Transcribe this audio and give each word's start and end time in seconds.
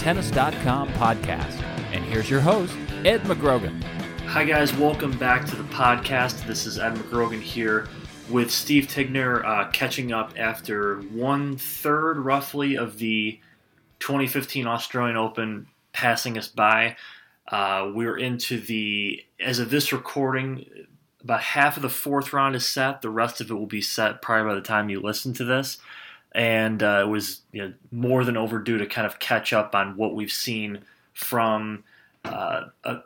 Tennis.com 0.00 0.88
podcast. 0.94 1.62
And 1.92 2.02
here's 2.02 2.30
your 2.30 2.40
host, 2.40 2.74
Ed 3.04 3.20
McGrogan. 3.24 3.82
Hi, 4.28 4.44
guys. 4.46 4.72
Welcome 4.72 5.14
back 5.18 5.44
to 5.48 5.56
the 5.56 5.64
podcast. 5.64 6.46
This 6.46 6.64
is 6.64 6.78
Ed 6.78 6.94
McGrogan 6.94 7.42
here 7.42 7.86
with 8.30 8.50
Steve 8.50 8.86
Tignor 8.86 9.44
uh, 9.44 9.70
catching 9.72 10.10
up 10.10 10.32
after 10.38 11.02
one 11.12 11.58
third, 11.58 12.16
roughly, 12.18 12.76
of 12.76 12.96
the 12.96 13.38
2015 13.98 14.66
Australian 14.66 15.18
Open 15.18 15.66
passing 15.92 16.38
us 16.38 16.48
by. 16.48 16.96
Uh, 17.48 17.90
we're 17.94 18.16
into 18.16 18.58
the, 18.58 19.22
as 19.38 19.58
of 19.58 19.68
this 19.68 19.92
recording, 19.92 20.64
about 21.22 21.42
half 21.42 21.76
of 21.76 21.82
the 21.82 21.90
fourth 21.90 22.32
round 22.32 22.56
is 22.56 22.66
set. 22.66 23.02
The 23.02 23.10
rest 23.10 23.42
of 23.42 23.50
it 23.50 23.54
will 23.54 23.66
be 23.66 23.82
set 23.82 24.22
probably 24.22 24.48
by 24.48 24.54
the 24.54 24.66
time 24.66 24.88
you 24.88 24.98
listen 25.00 25.34
to 25.34 25.44
this 25.44 25.76
and 26.32 26.82
uh, 26.82 27.02
it 27.04 27.08
was 27.08 27.40
you 27.52 27.62
know, 27.62 27.74
more 27.90 28.24
than 28.24 28.36
overdue 28.36 28.78
to 28.78 28.86
kind 28.86 29.06
of 29.06 29.18
catch 29.18 29.52
up 29.52 29.74
on 29.74 29.96
what 29.96 30.14
we've 30.14 30.32
seen 30.32 30.80
from 31.12 31.84
uh, 32.24 32.66
a, 32.84 32.98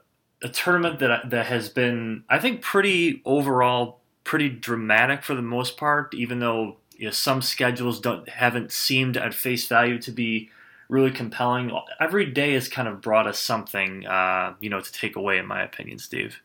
a, 0.42 0.48
tournament 0.48 0.98
that 0.98 1.30
that 1.30 1.47
has 1.47 1.69
been, 1.69 2.25
I 2.28 2.39
think, 2.39 2.61
pretty 2.62 3.22
overall 3.25 4.00
pretty 4.25 4.48
dramatic 4.48 5.22
for 5.22 5.34
the 5.34 5.42
most 5.42 5.77
part. 5.77 6.14
Even 6.14 6.41
though 6.41 6.77
you 6.97 7.06
know, 7.06 7.12
some 7.12 7.42
schedules 7.42 8.00
don't 8.00 8.28
haven't 8.28 8.72
seemed 8.72 9.17
at 9.17 9.34
face 9.34 9.67
value 9.67 9.98
to 10.00 10.12
be 10.12 10.50
really 10.89 11.11
compelling. 11.11 11.72
Every 12.00 12.27
day 12.27 12.52
has 12.55 12.69
kind 12.69 12.89
of 12.89 13.00
brought 13.00 13.27
us 13.27 13.39
something, 13.39 14.06
uh, 14.06 14.55
you 14.61 14.69
know, 14.69 14.80
to 14.80 14.92
take 14.92 15.17
away, 15.17 15.39
in 15.39 15.47
my 15.47 15.62
opinion, 15.62 15.98
Steve. 15.98 16.41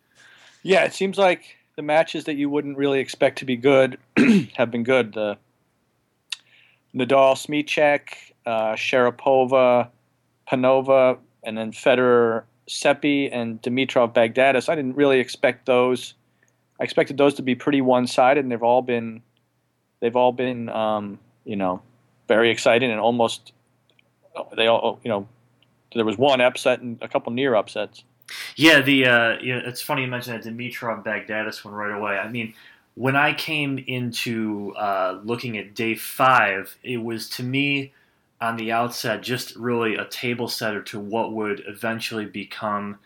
Yeah, 0.63 0.83
it 0.85 0.93
seems 0.93 1.17
like 1.17 1.57
the 1.75 1.81
matches 1.81 2.25
that 2.25 2.35
you 2.35 2.49
wouldn't 2.49 2.77
really 2.77 2.99
expect 2.99 3.39
to 3.39 3.45
be 3.45 3.55
good 3.55 3.97
have 4.55 4.71
been 4.71 4.83
good. 4.83 5.13
The 5.13 5.37
Nadal, 6.95 7.35
Smyczek, 7.35 8.33
uh, 8.45 8.73
Sharapova, 8.73 9.89
Panova, 10.51 11.17
and 11.43 11.57
then 11.57 11.71
Federer, 11.71 12.43
Seppi, 12.67 13.31
and 13.31 13.61
Dimitrov, 13.61 14.13
Baghdatis. 14.13 14.69
I 14.69 14.75
didn't 14.75 14.95
really 14.95 15.19
expect 15.19 15.65
those. 15.65 16.13
I 16.79 16.83
expected 16.83 17.17
those 17.17 17.33
to 17.35 17.41
be 17.41 17.55
pretty 17.55 17.81
one-sided, 17.81 18.43
and 18.43 18.51
they've 18.51 18.63
all 18.63 18.81
been, 18.81 19.21
they've 19.99 20.15
all 20.15 20.31
been, 20.31 20.69
um, 20.69 21.19
you 21.45 21.55
know, 21.55 21.81
very 22.27 22.49
exciting 22.49 22.91
and 22.91 22.99
almost, 22.99 23.53
they 24.55 24.67
all, 24.67 24.99
you 25.03 25.09
know, 25.09 25.27
there 25.95 26.05
was 26.05 26.17
one 26.17 26.41
upset 26.41 26.81
and 26.81 26.97
a 27.01 27.07
couple 27.07 27.33
near 27.33 27.55
upsets. 27.55 28.03
Yeah, 28.55 28.81
the 28.81 29.05
uh, 29.07 29.39
you 29.41 29.55
know, 29.55 29.61
it's 29.65 29.81
funny 29.81 30.03
you 30.03 30.07
mentioned 30.07 30.43
that 30.43 30.47
Dimitrov 30.47 31.03
Baghdatis 31.03 31.65
one 31.65 31.73
right 31.73 31.97
away. 31.97 32.17
I 32.17 32.29
mean, 32.29 32.53
when 32.99 33.15
I 33.15 33.33
came 33.33 33.77
into 33.77 34.73
uh, 34.75 35.21
looking 35.23 35.57
at 35.57 35.73
day 35.73 35.95
five, 35.95 36.77
it 36.83 36.97
was 36.97 37.29
to 37.29 37.43
me 37.43 37.93
on 38.41 38.57
the 38.57 38.73
outset 38.73 39.23
just 39.23 39.55
really 39.55 39.95
a 39.95 40.03
table 40.03 40.49
setter 40.49 40.81
to 40.81 40.99
what 40.99 41.31
would 41.31 41.63
eventually 41.65 42.25
become 42.25 42.99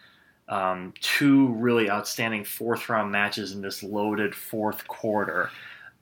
um, 0.49 0.95
two 0.99 1.49
really 1.49 1.91
outstanding 1.91 2.43
fourth 2.43 2.89
round 2.89 3.11
matches 3.11 3.51
in 3.51 3.61
this 3.61 3.83
loaded 3.83 4.33
fourth 4.33 4.87
quarter. 4.87 5.51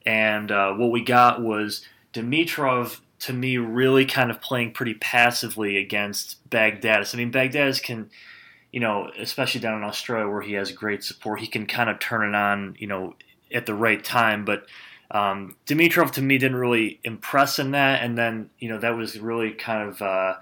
And 0.06 0.50
uh, 0.50 0.72
what 0.72 0.90
we 0.90 1.04
got 1.04 1.42
was 1.42 1.86
Dimitrov, 2.14 2.98
to 3.18 3.34
me, 3.34 3.58
really 3.58 4.06
kind 4.06 4.30
of 4.30 4.40
playing 4.40 4.72
pretty 4.72 4.94
passively 4.94 5.76
against 5.76 6.48
Baghdatis. 6.48 7.14
I 7.14 7.18
mean, 7.18 7.30
Baghdatis 7.30 7.82
can, 7.82 8.08
you 8.72 8.80
know, 8.80 9.10
especially 9.18 9.60
down 9.60 9.76
in 9.76 9.84
Australia 9.84 10.30
where 10.30 10.40
he 10.40 10.54
has 10.54 10.72
great 10.72 11.04
support, 11.04 11.40
he 11.40 11.46
can 11.46 11.66
kind 11.66 11.90
of 11.90 11.98
turn 11.98 12.26
it 12.26 12.34
on, 12.34 12.74
you 12.78 12.86
know, 12.86 13.16
at 13.54 13.66
the 13.66 13.74
right 13.74 14.02
time. 14.02 14.44
But 14.44 14.66
um, 15.10 15.56
Dimitrov 15.66 16.12
to 16.12 16.22
me 16.22 16.38
didn't 16.38 16.56
really 16.56 16.98
impress 17.04 17.58
in 17.58 17.72
that, 17.72 18.02
and 18.02 18.16
then 18.16 18.50
you 18.58 18.68
know 18.68 18.78
that 18.78 18.96
was 18.96 19.18
really 19.18 19.52
kind 19.52 19.88
of 19.88 20.02
uh, 20.02 20.34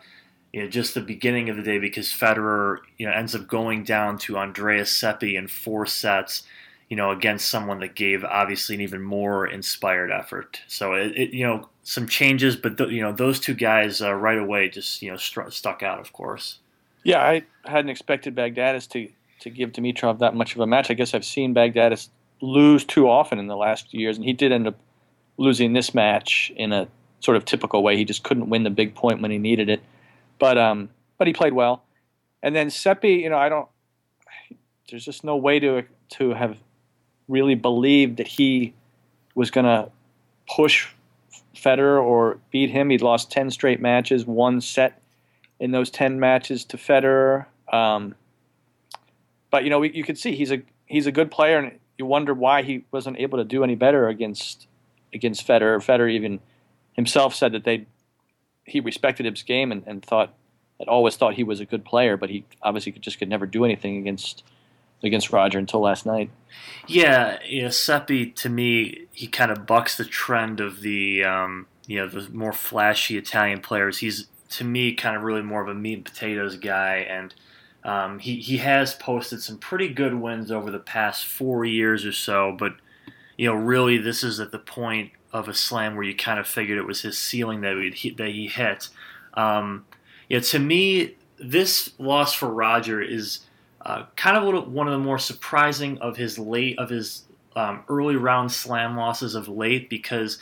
you 0.52 0.62
know 0.62 0.68
just 0.68 0.94
the 0.94 1.00
beginning 1.00 1.48
of 1.48 1.56
the 1.56 1.62
day 1.62 1.78
because 1.78 2.08
Federer 2.08 2.78
you 2.96 3.06
know 3.06 3.12
ends 3.12 3.34
up 3.34 3.48
going 3.48 3.82
down 3.82 4.16
to 4.18 4.38
Andreas 4.38 4.92
Seppi 4.92 5.36
in 5.36 5.48
four 5.48 5.86
sets. 5.86 6.44
You 6.88 6.96
know, 6.96 7.12
against 7.12 7.48
someone 7.48 7.78
that 7.80 7.94
gave 7.94 8.24
obviously 8.24 8.74
an 8.74 8.80
even 8.80 9.00
more 9.00 9.46
inspired 9.46 10.10
effort. 10.10 10.60
So 10.66 10.94
it, 10.94 11.12
it 11.16 11.30
you 11.30 11.46
know 11.46 11.68
some 11.84 12.08
changes, 12.08 12.56
but 12.56 12.78
th- 12.78 12.90
you 12.90 13.00
know 13.00 13.12
those 13.12 13.38
two 13.38 13.54
guys 13.54 14.02
uh, 14.02 14.12
right 14.12 14.38
away 14.38 14.68
just 14.68 15.00
you 15.00 15.08
know 15.08 15.16
stru- 15.16 15.52
stuck 15.52 15.84
out, 15.84 16.00
of 16.00 16.12
course. 16.12 16.58
Yeah, 17.04 17.22
I 17.22 17.44
hadn't 17.64 17.90
expected 17.90 18.34
Baghdatis 18.34 18.88
to 18.90 19.08
to 19.40 19.50
give 19.50 19.72
Dimitrov 19.72 20.18
that 20.18 20.34
much 20.34 20.54
of 20.54 20.60
a 20.60 20.66
match. 20.66 20.90
I 20.90 20.94
guess 20.94 21.14
I've 21.14 21.24
seen 21.24 21.54
Baghdatis 21.54 22.08
lose 22.40 22.84
too 22.84 23.08
often 23.08 23.38
in 23.38 23.46
the 23.46 23.56
last 23.56 23.90
few 23.90 24.00
years, 24.00 24.16
and 24.16 24.24
he 24.24 24.32
did 24.32 24.52
end 24.52 24.66
up 24.66 24.76
losing 25.36 25.72
this 25.72 25.94
match 25.94 26.52
in 26.56 26.72
a 26.72 26.88
sort 27.20 27.36
of 27.36 27.44
typical 27.44 27.82
way. 27.82 27.96
He 27.96 28.04
just 28.04 28.22
couldn't 28.22 28.48
win 28.48 28.62
the 28.62 28.70
big 28.70 28.94
point 28.94 29.20
when 29.20 29.30
he 29.30 29.38
needed 29.38 29.68
it, 29.68 29.82
but 30.38 30.58
um, 30.58 30.90
but 31.18 31.26
he 31.26 31.32
played 31.32 31.52
well. 31.52 31.82
And 32.42 32.56
then 32.56 32.70
Seppi, 32.70 33.14
you 33.14 33.30
know, 33.30 33.38
I 33.38 33.48
don't. 33.48 33.68
There's 34.90 35.04
just 35.04 35.24
no 35.24 35.36
way 35.36 35.60
to 35.60 35.84
to 36.10 36.34
have 36.34 36.56
really 37.28 37.54
believed 37.54 38.16
that 38.16 38.26
he 38.26 38.74
was 39.34 39.50
going 39.50 39.64
to 39.64 39.90
push 40.48 40.88
Federer 41.54 42.02
or 42.02 42.38
beat 42.50 42.70
him. 42.70 42.90
He'd 42.90 43.02
lost 43.02 43.30
ten 43.30 43.50
straight 43.50 43.80
matches, 43.80 44.26
one 44.26 44.60
set 44.60 45.00
in 45.58 45.70
those 45.70 45.90
ten 45.90 46.18
matches 46.18 46.64
to 46.66 46.76
Federer. 46.76 47.46
Um, 47.72 48.14
but 49.50 49.64
you 49.64 49.70
know, 49.70 49.80
we, 49.80 49.92
you 49.92 50.04
could 50.04 50.18
see 50.18 50.34
he's 50.34 50.50
a 50.50 50.62
he's 50.86 51.06
a 51.06 51.12
good 51.12 51.30
player, 51.30 51.58
and 51.58 51.78
you 52.00 52.06
wonder 52.06 52.32
why 52.32 52.62
he 52.62 52.82
wasn't 52.90 53.18
able 53.18 53.36
to 53.36 53.44
do 53.44 53.62
any 53.62 53.74
better 53.74 54.08
against 54.08 54.66
against 55.12 55.46
Federer. 55.46 55.76
Federer 55.84 56.10
even 56.10 56.40
himself 56.94 57.34
said 57.34 57.52
that 57.52 57.64
they 57.64 57.86
he 58.64 58.80
respected 58.80 59.26
his 59.26 59.42
game 59.42 59.70
and, 59.70 59.82
and 59.86 60.02
thought 60.02 60.32
had 60.78 60.88
always 60.88 61.14
thought 61.16 61.34
he 61.34 61.44
was 61.44 61.60
a 61.60 61.66
good 61.66 61.84
player, 61.84 62.16
but 62.16 62.30
he 62.30 62.46
obviously 62.62 62.90
could, 62.90 63.02
just 63.02 63.18
could 63.18 63.28
never 63.28 63.44
do 63.44 63.66
anything 63.66 63.98
against 63.98 64.44
against 65.02 65.30
Roger 65.30 65.58
until 65.58 65.80
last 65.80 66.06
night. 66.06 66.30
Yeah, 66.86 67.38
you 67.44 67.64
know, 67.64 67.68
Seppi 67.68 68.30
to 68.30 68.48
me 68.48 69.06
he 69.12 69.26
kind 69.26 69.50
of 69.50 69.66
bucks 69.66 69.98
the 69.98 70.06
trend 70.06 70.58
of 70.58 70.80
the 70.80 71.22
um, 71.22 71.66
you 71.86 71.98
know 71.98 72.08
the 72.08 72.30
more 72.30 72.54
flashy 72.54 73.18
Italian 73.18 73.60
players. 73.60 73.98
He's 73.98 74.26
to 74.52 74.64
me 74.64 74.94
kind 74.94 75.16
of 75.16 75.22
really 75.22 75.42
more 75.42 75.60
of 75.60 75.68
a 75.68 75.74
meat 75.74 75.98
and 75.98 76.04
potatoes 76.06 76.56
guy 76.56 76.96
and 76.96 77.34
um, 77.84 78.18
he, 78.18 78.36
he 78.36 78.58
has 78.58 78.94
posted 78.94 79.42
some 79.42 79.58
pretty 79.58 79.88
good 79.88 80.14
wins 80.14 80.50
over 80.50 80.70
the 80.70 80.78
past 80.78 81.24
four 81.24 81.64
years 81.64 82.04
or 82.04 82.12
so, 82.12 82.54
but 82.58 82.74
you 83.36 83.46
know, 83.46 83.54
really, 83.54 83.96
this 83.96 84.22
is 84.22 84.38
at 84.38 84.52
the 84.52 84.58
point 84.58 85.12
of 85.32 85.48
a 85.48 85.54
slam 85.54 85.94
where 85.94 86.04
you 86.04 86.14
kind 86.14 86.38
of 86.38 86.46
figured 86.46 86.76
it 86.76 86.86
was 86.86 87.00
his 87.00 87.18
ceiling 87.18 87.62
that 87.62 87.92
he 87.94 88.10
that 88.10 88.28
he 88.28 88.48
hit. 88.48 88.88
Um, 89.32 89.86
yeah, 90.28 90.40
to 90.40 90.58
me, 90.58 91.16
this 91.38 91.92
loss 91.98 92.34
for 92.34 92.48
Roger 92.48 93.00
is 93.00 93.40
uh, 93.80 94.04
kind 94.14 94.36
of 94.36 94.68
one 94.68 94.88
of 94.88 94.92
the 94.92 94.98
more 94.98 95.18
surprising 95.18 95.96
of 95.98 96.18
his 96.18 96.38
late 96.38 96.78
of 96.78 96.90
his 96.90 97.24
um, 97.56 97.82
early 97.88 98.16
round 98.16 98.52
slam 98.52 98.96
losses 98.96 99.34
of 99.34 99.48
late 99.48 99.88
because 99.88 100.38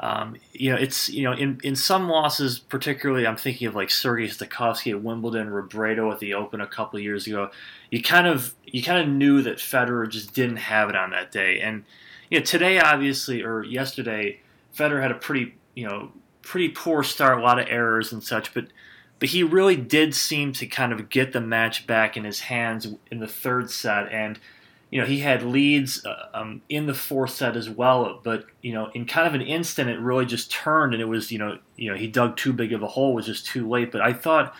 um, 0.00 0.36
you 0.52 0.70
know, 0.70 0.76
it's 0.76 1.08
you 1.08 1.24
know, 1.24 1.32
in, 1.32 1.60
in 1.64 1.74
some 1.74 2.08
losses, 2.08 2.58
particularly, 2.58 3.26
I'm 3.26 3.36
thinking 3.36 3.66
of 3.66 3.74
like 3.74 3.90
Sergei 3.90 4.26
Stakhovsky 4.26 4.92
at 4.92 5.02
Wimbledon, 5.02 5.48
Robredo 5.48 6.12
at 6.12 6.20
the 6.20 6.34
Open 6.34 6.60
a 6.60 6.66
couple 6.66 7.00
years 7.00 7.26
ago. 7.26 7.50
You 7.90 8.02
kind 8.02 8.26
of 8.28 8.54
you 8.64 8.82
kind 8.82 9.00
of 9.00 9.08
knew 9.08 9.42
that 9.42 9.56
Federer 9.58 10.08
just 10.08 10.34
didn't 10.34 10.56
have 10.56 10.88
it 10.88 10.96
on 10.96 11.10
that 11.10 11.32
day, 11.32 11.60
and 11.60 11.84
you 12.30 12.38
know, 12.38 12.44
today 12.44 12.78
obviously 12.78 13.42
or 13.42 13.64
yesterday, 13.64 14.40
Federer 14.76 15.02
had 15.02 15.10
a 15.10 15.16
pretty 15.16 15.54
you 15.74 15.88
know 15.88 16.12
pretty 16.42 16.68
poor 16.68 17.02
start, 17.02 17.38
a 17.38 17.42
lot 17.42 17.58
of 17.58 17.66
errors 17.68 18.12
and 18.12 18.22
such, 18.22 18.54
but 18.54 18.66
but 19.18 19.30
he 19.30 19.42
really 19.42 19.76
did 19.76 20.14
seem 20.14 20.52
to 20.52 20.66
kind 20.66 20.92
of 20.92 21.08
get 21.08 21.32
the 21.32 21.40
match 21.40 21.88
back 21.88 22.16
in 22.16 22.22
his 22.22 22.40
hands 22.40 22.86
in 23.10 23.18
the 23.18 23.26
third 23.26 23.68
set 23.68 24.12
and 24.12 24.38
you 24.90 25.00
know, 25.00 25.06
he 25.06 25.18
had 25.18 25.42
leads 25.42 26.04
uh, 26.06 26.28
um, 26.32 26.62
in 26.68 26.86
the 26.86 26.94
fourth 26.94 27.30
set 27.30 27.56
as 27.56 27.68
well, 27.68 28.20
but 28.22 28.46
you 28.62 28.72
know, 28.72 28.90
in 28.94 29.04
kind 29.04 29.26
of 29.26 29.34
an 29.34 29.42
instant, 29.42 29.90
it 29.90 29.98
really 30.00 30.24
just 30.24 30.50
turned, 30.50 30.94
and 30.94 31.02
it 31.02 31.06
was 31.06 31.30
you 31.30 31.38
know, 31.38 31.58
you 31.76 31.90
know, 31.90 31.96
he 31.96 32.06
dug 32.06 32.36
too 32.36 32.52
big 32.52 32.72
of 32.72 32.82
a 32.82 32.86
hole, 32.86 33.14
was 33.14 33.26
just 33.26 33.44
too 33.44 33.68
late. 33.68 33.92
But 33.92 34.00
I 34.00 34.14
thought, 34.14 34.54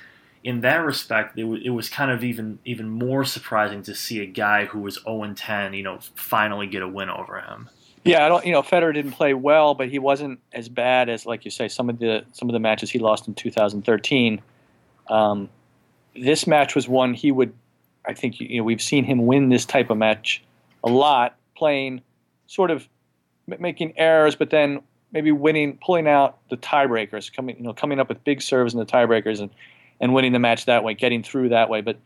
in 0.44 0.60
that 0.60 0.84
respect, 0.84 1.38
it, 1.38 1.42
w- 1.42 1.62
it 1.64 1.70
was 1.70 1.88
kind 1.88 2.10
of 2.10 2.22
even 2.22 2.58
even 2.66 2.90
more 2.90 3.24
surprising 3.24 3.82
to 3.84 3.94
see 3.94 4.20
a 4.20 4.26
guy 4.26 4.66
who 4.66 4.80
was 4.80 4.98
0 5.02 5.32
10, 5.34 5.72
you 5.72 5.82
know, 5.82 5.98
finally 6.14 6.66
get 6.66 6.82
a 6.82 6.88
win 6.88 7.08
over 7.08 7.40
him. 7.40 7.70
Yeah, 8.04 8.24
I 8.24 8.28
don't. 8.28 8.44
You 8.44 8.52
know, 8.52 8.62
Federer 8.62 8.92
didn't 8.92 9.12
play 9.12 9.32
well, 9.32 9.74
but 9.74 9.88
he 9.88 9.98
wasn't 9.98 10.40
as 10.52 10.68
bad 10.68 11.08
as, 11.08 11.26
like 11.26 11.44
you 11.44 11.50
say, 11.50 11.68
some 11.68 11.88
of 11.88 11.98
the 11.98 12.24
some 12.32 12.50
of 12.50 12.52
the 12.52 12.60
matches 12.60 12.90
he 12.90 12.98
lost 12.98 13.28
in 13.28 13.34
2013. 13.34 14.42
Um, 15.08 15.48
this 16.14 16.46
match 16.46 16.74
was 16.74 16.86
one 16.86 17.14
he 17.14 17.32
would 17.32 17.52
I 18.06 18.14
think 18.14 18.40
you 18.40 18.58
know 18.58 18.64
we've 18.64 18.82
seen 18.82 19.04
him 19.04 19.26
win 19.26 19.48
this 19.48 19.64
type 19.64 19.90
of 19.90 19.98
match 19.98 20.42
a 20.84 20.88
lot, 20.88 21.36
playing 21.56 22.02
sort 22.46 22.70
of 22.70 22.88
making 23.46 23.94
errors, 23.96 24.34
but 24.36 24.50
then 24.50 24.80
maybe 25.12 25.32
winning, 25.32 25.78
pulling 25.84 26.06
out 26.06 26.38
the 26.50 26.56
tiebreakers, 26.56 27.32
coming 27.32 27.56
you 27.56 27.62
know 27.62 27.72
coming 27.72 28.00
up 28.00 28.08
with 28.08 28.22
big 28.24 28.42
serves 28.42 28.74
in 28.74 28.80
the 28.80 28.86
tiebreakers 28.86 29.40
and 29.40 29.50
and 30.00 30.14
winning 30.14 30.32
the 30.32 30.38
match 30.38 30.66
that 30.66 30.84
way, 30.84 30.94
getting 30.94 31.22
through 31.22 31.48
that 31.50 31.68
way. 31.68 31.80
But 31.80 31.98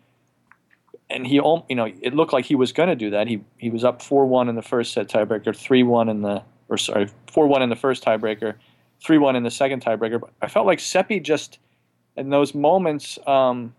and 1.10 1.26
he 1.26 1.34
you 1.34 1.42
know 1.70 1.84
it 2.00 2.14
looked 2.14 2.32
like 2.32 2.44
he 2.44 2.54
was 2.54 2.72
going 2.72 2.88
to 2.88 2.96
do 2.96 3.10
that. 3.10 3.26
He 3.26 3.42
he 3.58 3.70
was 3.70 3.84
up 3.84 4.02
four 4.02 4.26
one 4.26 4.48
in 4.48 4.54
the 4.54 4.62
first 4.62 4.92
set 4.92 5.08
tiebreaker, 5.08 5.54
three 5.54 5.82
one 5.82 6.08
in 6.08 6.22
the 6.22 6.42
or 6.68 6.78
sorry 6.78 7.08
four 7.30 7.46
one 7.46 7.62
in 7.62 7.68
the 7.68 7.76
first 7.76 8.04
tiebreaker, 8.04 8.54
three 9.02 9.18
one 9.18 9.36
in 9.36 9.42
the 9.42 9.50
second 9.50 9.84
tiebreaker. 9.84 10.20
But 10.20 10.30
I 10.40 10.48
felt 10.48 10.66
like 10.66 10.80
Seppi 10.80 11.20
just 11.20 11.58
in 12.16 12.30
those 12.30 12.54
moments. 12.54 13.18
Um, 13.26 13.74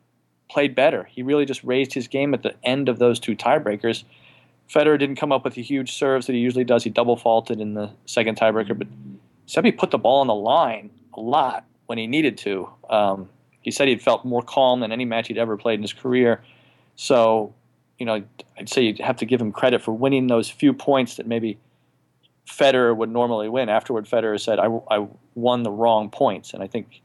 played 0.54 0.76
better. 0.76 1.04
He 1.04 1.24
really 1.24 1.46
just 1.46 1.64
raised 1.64 1.94
his 1.94 2.08
game 2.08 2.34
at 2.36 2.44
the 2.44 2.54
end 2.64 2.88
of 2.88 3.00
those 3.00 3.20
two 3.20 3.36
tiebreakers. 3.36 4.04
Federer 4.70 5.00
didn't 5.00 5.16
come 5.16 5.32
up 5.32 5.44
with 5.44 5.56
the 5.56 5.64
huge 5.64 5.94
serves 5.94 6.28
that 6.28 6.34
he 6.34 6.40
usually 6.40 6.64
does. 6.64 6.84
He 6.84 6.92
double 6.92 7.18
faulted 7.18 7.60
in 7.60 7.74
the 7.74 7.90
second 8.06 8.38
tiebreaker, 8.38 8.78
but 8.78 8.88
Seppi 9.48 9.72
put 9.72 9.90
the 9.90 9.98
ball 9.98 10.22
on 10.22 10.28
the 10.28 10.36
line 10.36 10.92
a 11.16 11.20
lot 11.20 11.66
when 11.88 11.98
he 11.98 12.06
needed 12.06 12.38
to. 12.40 12.70
Um, 12.88 13.30
he 13.62 13.72
said 13.72 13.88
he'd 13.88 14.02
felt 14.02 14.26
more 14.26 14.44
calm 14.44 14.80
than 14.80 14.92
any 14.92 15.06
match 15.06 15.28
he'd 15.28 15.40
ever 15.40 15.58
played 15.58 15.76
in 15.76 15.82
his 15.82 15.94
career. 15.94 16.42
So, 16.96 17.54
you 17.98 18.06
know, 18.06 18.24
I'd 18.58 18.70
say 18.70 18.84
you'd 18.84 19.00
have 19.00 19.18
to 19.18 19.26
give 19.26 19.42
him 19.42 19.52
credit 19.52 19.82
for 19.82 19.92
winning 19.92 20.28
those 20.28 20.50
few 20.50 20.72
points 20.72 21.16
that 21.16 21.26
maybe 21.26 21.58
Federer 22.48 22.96
would 22.96 23.10
normally 23.10 23.50
win. 23.50 23.70
Afterward, 23.70 24.06
Federer 24.06 24.40
said, 24.40 24.60
"I, 24.60 24.68
I 24.92 25.08
won 25.34 25.64
the 25.64 25.72
wrong 25.72 26.10
points," 26.10 26.54
and 26.54 26.62
I 26.62 26.68
think, 26.68 27.02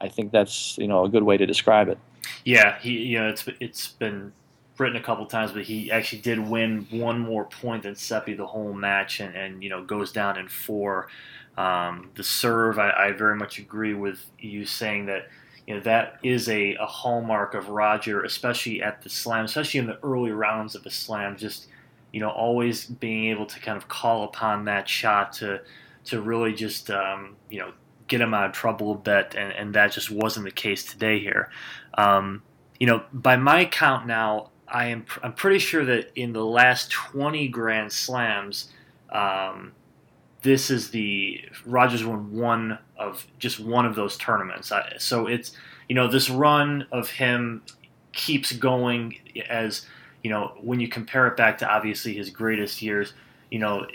I 0.00 0.08
think 0.08 0.30
that's 0.30 0.76
you 0.78 0.86
know 0.86 1.04
a 1.04 1.08
good 1.08 1.22
way 1.22 1.36
to 1.36 1.46
describe 1.46 1.88
it. 1.88 1.98
Yeah, 2.44 2.78
he 2.78 2.90
you 2.90 3.18
know 3.18 3.28
it's 3.28 3.44
it's 3.60 3.88
been 3.88 4.32
written 4.78 4.96
a 4.96 5.02
couple 5.02 5.24
times, 5.26 5.52
but 5.52 5.62
he 5.62 5.90
actually 5.90 6.22
did 6.22 6.38
win 6.38 6.86
one 6.90 7.18
more 7.18 7.44
point 7.44 7.84
than 7.84 7.94
Seppi 7.94 8.34
the 8.34 8.46
whole 8.46 8.72
match, 8.72 9.20
and, 9.20 9.34
and 9.34 9.62
you 9.62 9.68
know 9.68 9.84
goes 9.84 10.12
down 10.12 10.38
in 10.38 10.48
four. 10.48 11.08
Um, 11.56 12.10
the 12.14 12.24
serve, 12.24 12.78
I, 12.78 12.90
I, 12.90 13.12
very 13.12 13.36
much 13.36 13.58
agree 13.58 13.92
with 13.92 14.24
you 14.38 14.64
saying 14.64 15.04
that 15.06 15.28
you 15.66 15.74
know 15.74 15.80
that 15.82 16.18
is 16.22 16.48
a, 16.48 16.74
a 16.76 16.86
hallmark 16.86 17.54
of 17.54 17.68
Roger, 17.68 18.22
especially 18.22 18.82
at 18.82 19.02
the 19.02 19.10
slam, 19.10 19.44
especially 19.44 19.80
in 19.80 19.86
the 19.86 19.98
early 20.02 20.30
rounds 20.30 20.74
of 20.74 20.82
the 20.82 20.90
slam. 20.90 21.36
Just 21.36 21.68
you 22.12 22.20
know 22.20 22.30
always 22.30 22.86
being 22.86 23.26
able 23.30 23.46
to 23.46 23.60
kind 23.60 23.76
of 23.76 23.88
call 23.88 24.24
upon 24.24 24.64
that 24.64 24.88
shot 24.88 25.32
to 25.34 25.60
to 26.06 26.20
really 26.20 26.54
just 26.54 26.90
um, 26.90 27.36
you 27.50 27.58
know 27.58 27.72
get 28.12 28.20
him 28.20 28.34
out 28.34 28.44
of 28.44 28.52
trouble 28.52 28.92
a 28.92 28.96
bit, 28.96 29.34
and, 29.36 29.52
and 29.52 29.74
that 29.74 29.90
just 29.90 30.10
wasn't 30.10 30.44
the 30.44 30.52
case 30.52 30.84
today 30.84 31.18
here. 31.18 31.48
Um, 31.94 32.42
you 32.78 32.86
know, 32.86 33.04
by 33.10 33.36
my 33.36 33.64
count 33.64 34.06
now, 34.06 34.50
I 34.68 34.86
am 34.86 35.06
I'm 35.22 35.32
pretty 35.32 35.58
sure 35.58 35.82
that 35.86 36.10
in 36.14 36.34
the 36.34 36.44
last 36.44 36.90
20 36.90 37.48
Grand 37.48 37.90
Slams, 37.90 38.68
um, 39.10 39.72
this 40.42 40.70
is 40.70 40.90
the 40.90 41.40
Rogers 41.64 42.04
won 42.04 42.36
one 42.36 42.78
of 42.98 43.26
just 43.38 43.58
one 43.58 43.86
of 43.86 43.94
those 43.94 44.18
tournaments. 44.18 44.70
I, 44.70 44.96
so 44.98 45.26
it's 45.26 45.52
you 45.88 45.94
know 45.94 46.06
this 46.06 46.28
run 46.28 46.86
of 46.92 47.08
him 47.08 47.62
keeps 48.12 48.52
going 48.52 49.16
as 49.48 49.86
you 50.22 50.28
know 50.28 50.52
when 50.60 50.80
you 50.80 50.88
compare 50.88 51.26
it 51.28 51.36
back 51.38 51.58
to 51.58 51.66
obviously 51.66 52.12
his 52.12 52.28
greatest 52.28 52.82
years. 52.82 53.14
You 53.50 53.58
know 53.58 53.86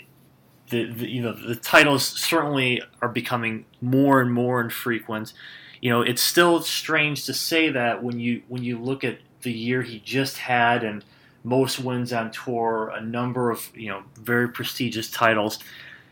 the, 0.70 0.84
the, 0.84 1.08
you 1.08 1.22
know 1.22 1.32
the 1.32 1.56
titles 1.56 2.04
certainly 2.04 2.82
are 3.00 3.08
becoming 3.08 3.64
more 3.80 4.20
and 4.20 4.32
more 4.32 4.60
infrequent. 4.60 5.32
You 5.80 5.90
know, 5.90 6.02
it's 6.02 6.22
still 6.22 6.60
strange 6.62 7.24
to 7.26 7.34
say 7.34 7.70
that 7.70 8.02
when 8.02 8.18
you 8.18 8.42
when 8.48 8.62
you 8.64 8.78
look 8.78 9.04
at 9.04 9.18
the 9.42 9.52
year 9.52 9.82
he 9.82 10.00
just 10.00 10.38
had 10.38 10.82
and 10.82 11.04
most 11.44 11.78
wins 11.78 12.12
on 12.12 12.30
tour, 12.30 12.92
a 12.94 13.00
number 13.00 13.50
of 13.50 13.70
you 13.74 13.88
know 13.88 14.02
very 14.16 14.48
prestigious 14.48 15.10
titles, 15.10 15.58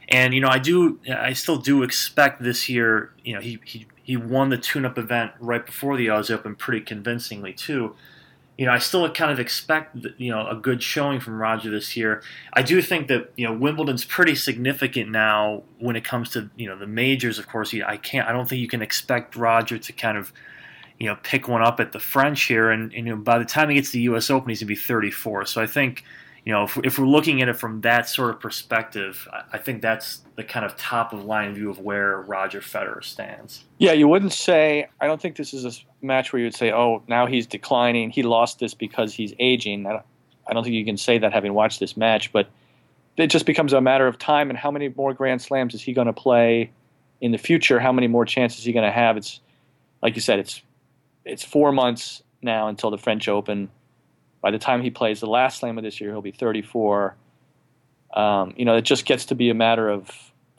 and 0.09 0.35
you 0.35 0.41
know 0.41 0.49
I 0.49 0.59
do 0.59 1.01
I 1.11 1.33
still 1.33 1.59
do 1.59 1.83
expect 1.83 2.43
this 2.43 2.69
year. 2.69 3.13
You 3.25 3.35
know 3.35 3.41
he 3.41 3.59
he 3.65 3.87
he 4.03 4.17
won 4.17 4.51
the 4.51 4.59
tune-up 4.59 4.99
event 4.99 5.33
right 5.41 5.67
before 5.67 5.97
the 5.97 6.07
Aussie 6.07 6.31
Open 6.31 6.55
pretty 6.55 6.85
convincingly 6.85 7.53
too 7.53 7.97
you 8.59 8.65
know, 8.65 8.73
I 8.73 8.79
still 8.79 9.09
kind 9.11 9.31
of 9.31 9.39
expect 9.39 9.97
you 10.17 10.31
know 10.31 10.47
a 10.49 10.55
good 10.55 10.83
showing 10.83 11.21
from 11.21 11.39
Roger 11.39 11.71
this 11.71 11.97
year. 11.97 12.23
I 12.55 12.63
do 12.63 12.81
think 12.81 13.09
that 13.09 13.33
you 13.37 13.47
know 13.47 13.53
Wimbledon's 13.53 14.05
pretty 14.05 14.35
significant 14.35 15.11
now 15.11 15.63
when 15.79 15.95
it 15.95 16.05
comes 16.05 16.31
to 16.31 16.51
you 16.57 16.67
know 16.67 16.79
the 16.79 16.87
majors. 16.87 17.39
Of 17.39 17.49
course, 17.49 17.75
I 17.75 17.97
can't. 17.99 18.27
I 18.27 18.33
don't 18.33 18.49
think 18.49 18.61
you 18.61 18.69
can 18.69 18.83
expect 18.83 19.37
Roger 19.37 19.79
to 19.79 19.93
kind 19.93 20.17
of 20.17 20.33
you 20.99 21.07
know 21.07 21.17
pick 21.23 21.49
one 21.49 21.63
up 21.63 21.81
at 21.81 21.93
the 21.93 22.01
French 22.01 22.45
here, 22.45 22.71
and, 22.71 22.93
and 22.95 23.07
you 23.07 23.15
know 23.15 23.21
by 23.21 23.39
the 23.39 23.45
time 23.45 23.69
he 23.69 23.75
gets 23.75 23.89
to 23.89 23.99
the 23.99 24.03
U.S. 24.03 24.31
Open, 24.31 24.49
he's 24.49 24.61
gonna 24.61 24.69
be 24.69 24.77
34. 24.77 25.45
So 25.45 25.61
I 25.61 25.67
think 25.67 26.05
you 26.47 26.53
know, 26.53 26.63
if, 26.63 26.79
if, 26.85 26.97
we're 26.97 27.07
looking 27.07 27.43
at 27.43 27.49
it 27.49 27.55
from 27.55 27.81
that 27.81 28.09
sort 28.09 28.31
of 28.31 28.39
perspective, 28.39 29.27
I 29.53 29.59
think 29.59 29.83
that's 29.83 30.21
the 30.37 30.45
kind 30.45 30.65
of 30.65 30.77
top 30.77 31.13
of 31.13 31.25
line 31.25 31.55
view 31.55 31.69
of 31.69 31.81
where 31.81 32.21
Roger 32.21 32.61
Federer 32.61 33.03
stands. 33.03 33.65
Yeah, 33.79 33.93
you 33.93 34.07
wouldn't 34.07 34.33
say. 34.33 34.87
I 35.01 35.09
don't 35.09 35.21
think 35.21 35.37
this 35.37 35.53
is 35.53 35.65
a 35.65 36.07
match 36.07 36.33
where 36.33 36.39
you 36.39 36.47
would 36.47 36.55
say, 36.55 36.71
"Oh, 36.71 37.03
now 37.09 37.27
he's 37.27 37.49
declining. 37.49 38.11
He 38.11 38.23
lost 38.23 38.61
this 38.61 38.75
because 38.75 39.13
he's 39.13 39.35
aging." 39.41 39.87
I 39.87 39.95
don't, 39.95 40.05
I 40.47 40.53
don't 40.53 40.63
think 40.63 40.77
you 40.77 40.85
can 40.85 40.97
say 40.97 41.19
that 41.19 41.33
having 41.33 41.53
watched 41.53 41.81
this 41.81 41.97
match, 41.97 42.33
but 42.33 42.49
it 43.17 43.27
just 43.27 43.45
becomes 43.45 43.73
a 43.73 43.81
matter 43.81 44.07
of 44.07 44.17
time 44.17 44.49
and 44.49 44.57
how 44.57 44.71
many 44.71 44.89
more 44.91 45.13
Grand 45.13 45.43
Slams 45.43 45.75
is 45.75 45.83
he 45.83 45.93
going 45.93 46.07
to 46.07 46.13
play 46.13 46.71
in 47.21 47.33
the 47.33 47.39
future? 47.39 47.81
How 47.81 47.91
many 47.91 48.07
more 48.07 48.25
chances 48.25 48.61
is 48.61 48.65
he 48.65 48.73
going 48.73 48.87
to 48.87 48.93
have? 48.93 49.17
It's 49.17 49.41
like 50.01 50.15
you 50.15 50.21
said, 50.21 50.39
it's 50.39 50.63
it's 51.25 51.45
four 51.45 51.73
months 51.73 52.23
now 52.41 52.69
until 52.69 52.93
the 52.93 52.99
French 52.99 53.27
Open 53.27 53.69
by 54.47 54.53
the 54.53 54.61
time 54.61 54.81
he 54.81 54.91
plays 54.91 55.19
the 55.19 55.27
last 55.27 55.59
slam 55.59 55.77
of 55.77 55.83
this 55.83 56.01
year, 56.01 56.11
he'll 56.11 56.23
be 56.23 56.31
34. 56.31 57.17
Um, 58.15 58.55
you 58.57 58.65
know, 58.65 58.77
it 58.77 58.83
just 58.83 59.05
gets 59.05 59.25
to 59.25 59.35
be 59.35 59.51
a 59.51 59.55
matter 59.55 59.89
of 59.89 60.09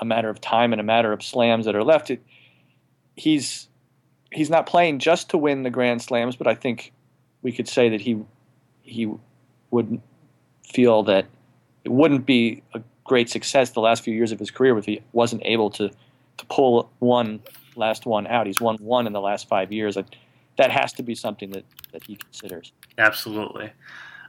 a 0.02 0.04
matter 0.04 0.28
of 0.28 0.42
time 0.42 0.74
and 0.74 0.82
a 0.82 0.84
matter 0.84 1.14
of 1.14 1.24
slams 1.24 1.64
that 1.66 1.74
are 1.74 1.86
left. 1.86 2.12
It, 2.12 2.22
he's 3.16 3.70
he's 4.30 4.50
not 4.50 4.66
playing 4.66 5.00
just 5.00 5.30
to 5.30 5.38
win 5.38 5.64
the 5.64 5.70
Grand 5.70 6.02
Slams, 6.02 6.36
but 6.36 6.48
I 6.48 6.54
think 6.54 6.92
we 7.42 7.54
could 7.54 7.70
say 7.70 7.88
that 7.88 8.02
he 8.02 8.26
he 8.82 9.10
would 9.72 10.02
feel 10.66 11.04
that 11.04 11.26
it 11.86 11.92
wouldn't 11.94 12.26
be 12.26 12.64
a 12.74 12.82
great 13.06 13.30
success 13.30 13.70
the 13.70 13.80
last 13.80 14.04
few 14.04 14.14
years 14.14 14.34
of 14.34 14.40
his 14.40 14.52
career 14.52 14.78
if 14.78 14.86
he 14.86 15.02
wasn't 15.14 15.44
able 15.46 15.70
to 15.70 15.92
to 16.36 16.46
pull 16.48 16.92
one 17.00 17.40
last 17.78 18.06
one 18.06 18.28
out. 18.28 18.48
He's 18.48 18.60
won 18.60 18.76
one 18.80 19.08
in 19.08 19.14
the 19.14 19.22
last 19.22 19.48
five 19.48 19.72
years. 19.72 19.96
That 20.58 20.72
has 20.72 20.94
to 20.94 21.04
be 21.04 21.16
something 21.16 21.52
that, 21.52 21.66
that 21.92 22.04
he 22.04 22.16
considers. 22.16 22.74
Absolutely. 22.98 23.72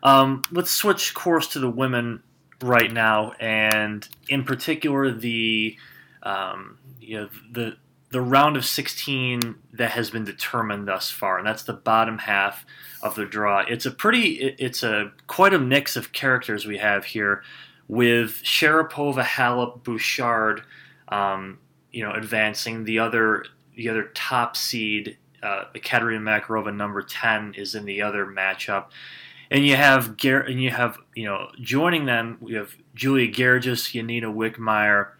Um, 0.03 0.43
let's 0.53 0.71
switch 0.71 1.15
course 1.15 1.49
to 1.49 1.59
the 1.59 1.71
women 1.71 2.23
right 2.63 2.93
now, 2.93 3.33
and 3.41 4.07
in 4.29 4.45
particular 4.45 5.11
the 5.11 5.77
um, 6.23 6.79
you 7.01 7.17
know 7.17 7.29
the 7.51 7.77
the 8.11 8.21
round 8.21 8.57
of 8.57 8.65
16 8.65 9.57
that 9.75 9.91
has 9.91 10.11
been 10.11 10.25
determined 10.25 10.89
thus 10.89 11.11
far, 11.11 11.39
and 11.39 11.47
that's 11.47 11.65
the 11.65 11.75
bottom 11.75 12.19
half 12.19 12.65
of 13.03 13.15
the 13.15 13.27
draw. 13.27 13.61
It's 13.61 13.85
a 13.85 13.91
pretty, 13.91 14.55
it's 14.59 14.83
a 14.83 15.13
quite 15.27 15.53
a 15.53 15.59
mix 15.59 15.95
of 15.97 16.13
characters 16.13 16.67
we 16.67 16.79
have 16.79 17.05
here, 17.05 17.43
with 17.87 18.43
Sharapova, 18.43 19.23
Halep, 19.23 19.83
Bouchard, 19.83 20.63
um, 21.09 21.59
you 21.93 22.03
know, 22.03 22.13
advancing. 22.13 22.85
The 22.85 22.99
other, 22.99 23.45
the 23.77 23.89
other 23.89 24.05
top 24.15 24.57
seed 24.57 25.19
uh, 25.43 25.65
Katerina 25.83 26.21
Makarova, 26.21 26.75
number 26.75 27.03
ten, 27.03 27.55
is 27.57 27.75
in 27.75 27.85
the 27.85 28.03
other 28.03 28.27
matchup, 28.27 28.87
and 29.51 29.67
you 29.67 29.77
have 29.77 30.17
Gar- 30.17 30.43
and 30.43 30.63
you 30.63 30.71
have 30.71 30.99
you 31.15 31.25
know 31.25 31.49
joining 31.61 32.07
them 32.07 32.39
we 32.41 32.55
have 32.55 32.75
Julia 32.95 33.31
Goerges, 33.31 33.95
Yanina 33.95 34.33
Wickmayer, 34.35 35.11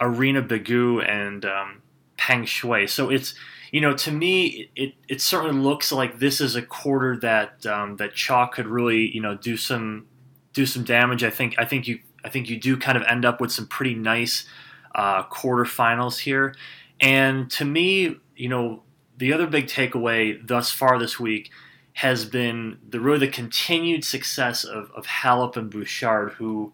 Irina 0.00 0.42
Begu, 0.42 1.06
and 1.08 1.44
um, 1.44 1.82
Peng 2.16 2.44
Shuai. 2.44 2.88
So 2.88 3.10
it's 3.10 3.34
you 3.72 3.80
know 3.80 3.94
to 3.94 4.12
me 4.12 4.70
it, 4.76 4.94
it 5.08 5.20
certainly 5.20 5.56
looks 5.60 5.92
like 5.92 6.18
this 6.18 6.40
is 6.40 6.56
a 6.56 6.62
quarter 6.62 7.16
that 7.18 7.64
um, 7.66 7.96
that 7.96 8.14
Chalk 8.14 8.54
could 8.54 8.66
really 8.66 9.10
you 9.14 9.20
know 9.20 9.36
do 9.36 9.56
some 9.56 10.06
do 10.52 10.66
some 10.66 10.84
damage. 10.84 11.22
I 11.22 11.30
think 11.30 11.54
I 11.58 11.64
think 11.64 11.86
you 11.86 12.00
I 12.24 12.28
think 12.28 12.50
you 12.50 12.58
do 12.58 12.76
kind 12.76 12.98
of 12.98 13.04
end 13.04 13.24
up 13.24 13.40
with 13.40 13.52
some 13.52 13.66
pretty 13.68 13.94
nice 13.94 14.46
uh, 14.94 15.22
quarterfinals 15.24 16.18
here. 16.18 16.54
And 17.00 17.50
to 17.52 17.64
me, 17.64 18.16
you 18.34 18.48
know, 18.48 18.82
the 19.16 19.32
other 19.32 19.46
big 19.46 19.66
takeaway 19.66 20.46
thus 20.46 20.70
far 20.70 20.98
this 20.98 21.18
week 21.18 21.50
has 21.94 22.26
been 22.26 22.78
the 22.86 23.00
really 23.00 23.20
the 23.20 23.28
continued 23.28 24.04
success 24.04 24.64
of, 24.64 24.90
of 24.90 25.06
Halep 25.06 25.56
and 25.56 25.70
Bouchard, 25.70 26.32
who 26.34 26.72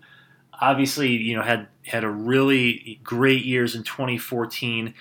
obviously 0.61 1.11
you 1.11 1.37
know 1.37 1.43
had 1.43 1.69
had 1.87 2.05
a 2.05 2.11
really 2.11 3.01
great 3.05 3.45
years 3.45 3.75
in 3.75 3.83
2014 3.83 4.95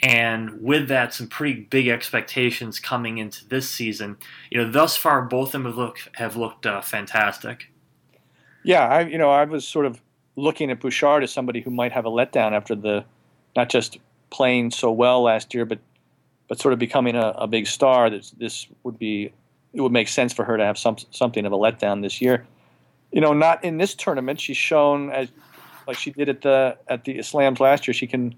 and 0.00 0.62
with 0.62 0.88
that 0.88 1.14
some 1.14 1.28
pretty 1.28 1.60
big 1.60 1.88
expectations 1.88 2.80
coming 2.80 3.18
into 3.18 3.46
this 3.48 3.70
season. 3.70 4.16
You 4.50 4.62
know 4.62 4.70
thus 4.70 4.96
far 4.96 5.22
both 5.22 5.48
of 5.48 5.52
them 5.52 5.64
have 5.64 5.76
looked 5.76 6.08
have 6.16 6.36
looked 6.36 6.66
uh, 6.66 6.82
fantastic. 6.82 7.70
Yeah 8.62 8.86
i 8.86 9.00
you 9.00 9.18
know 9.18 9.30
i 9.30 9.44
was 9.44 9.66
sort 9.66 9.86
of 9.86 10.00
looking 10.36 10.70
at 10.70 10.80
bouchard 10.80 11.22
as 11.22 11.32
somebody 11.32 11.60
who 11.60 11.70
might 11.70 11.92
have 11.92 12.04
a 12.04 12.10
letdown 12.10 12.52
after 12.52 12.74
the 12.74 13.04
not 13.56 13.68
just 13.68 13.98
playing 14.30 14.70
so 14.70 14.90
well 14.90 15.22
last 15.22 15.52
year 15.52 15.64
but 15.64 15.78
but 16.52 16.60
sort 16.60 16.74
of 16.74 16.78
becoming 16.78 17.16
a, 17.16 17.28
a 17.36 17.46
big 17.46 17.66
star 17.66 18.10
that 18.10 18.30
this 18.36 18.66
would 18.82 18.98
be 18.98 19.32
it 19.72 19.80
would 19.80 19.92
make 19.92 20.08
sense 20.08 20.34
for 20.34 20.44
her 20.44 20.58
to 20.58 20.64
have 20.64 20.76
some 20.76 20.96
something 21.10 21.46
of 21.46 21.52
a 21.52 21.56
letdown 21.56 22.02
this 22.02 22.20
year 22.20 22.44
you 23.10 23.22
know 23.22 23.32
not 23.32 23.64
in 23.64 23.78
this 23.78 23.94
tournament 23.94 24.38
she's 24.38 24.56
shown 24.56 25.10
as 25.10 25.28
like 25.86 25.96
she 25.96 26.10
did 26.10 26.28
at 26.28 26.42
the 26.42 26.76
at 26.88 27.04
the 27.04 27.22
slams 27.22 27.58
last 27.58 27.86
year 27.86 27.94
she 27.94 28.06
can 28.06 28.34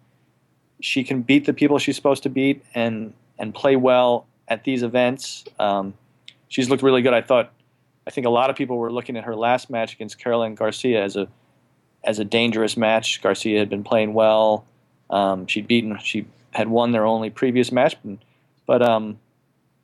she 0.80 1.02
can 1.02 1.22
beat 1.22 1.46
the 1.46 1.52
people 1.52 1.78
she's 1.78 1.96
supposed 1.96 2.22
to 2.22 2.28
beat 2.28 2.64
and 2.74 3.12
and 3.38 3.54
play 3.54 3.76
well 3.76 4.26
at 4.48 4.64
these 4.64 4.82
events. 4.82 5.44
Um, 5.58 5.94
she's 6.48 6.70
looked 6.70 6.82
really 6.82 7.02
good. 7.02 7.14
I 7.14 7.22
thought. 7.22 7.50
I 8.06 8.10
think 8.10 8.26
a 8.26 8.30
lot 8.30 8.50
of 8.50 8.56
people 8.56 8.76
were 8.76 8.92
looking 8.92 9.16
at 9.16 9.24
her 9.24 9.34
last 9.34 9.70
match 9.70 9.94
against 9.94 10.18
Caroline 10.18 10.54
Garcia 10.54 11.02
as 11.02 11.16
a 11.16 11.26
as 12.04 12.18
a 12.18 12.24
dangerous 12.24 12.76
match. 12.76 13.22
Garcia 13.22 13.58
had 13.58 13.70
been 13.70 13.82
playing 13.82 14.12
well. 14.12 14.66
Um, 15.08 15.46
she'd 15.46 15.66
beaten. 15.66 15.98
She 16.02 16.26
had 16.54 16.68
won 16.68 16.92
their 16.92 17.04
only 17.04 17.30
previous 17.30 17.72
match, 17.72 17.96
but 18.66 18.82
um, 18.82 19.18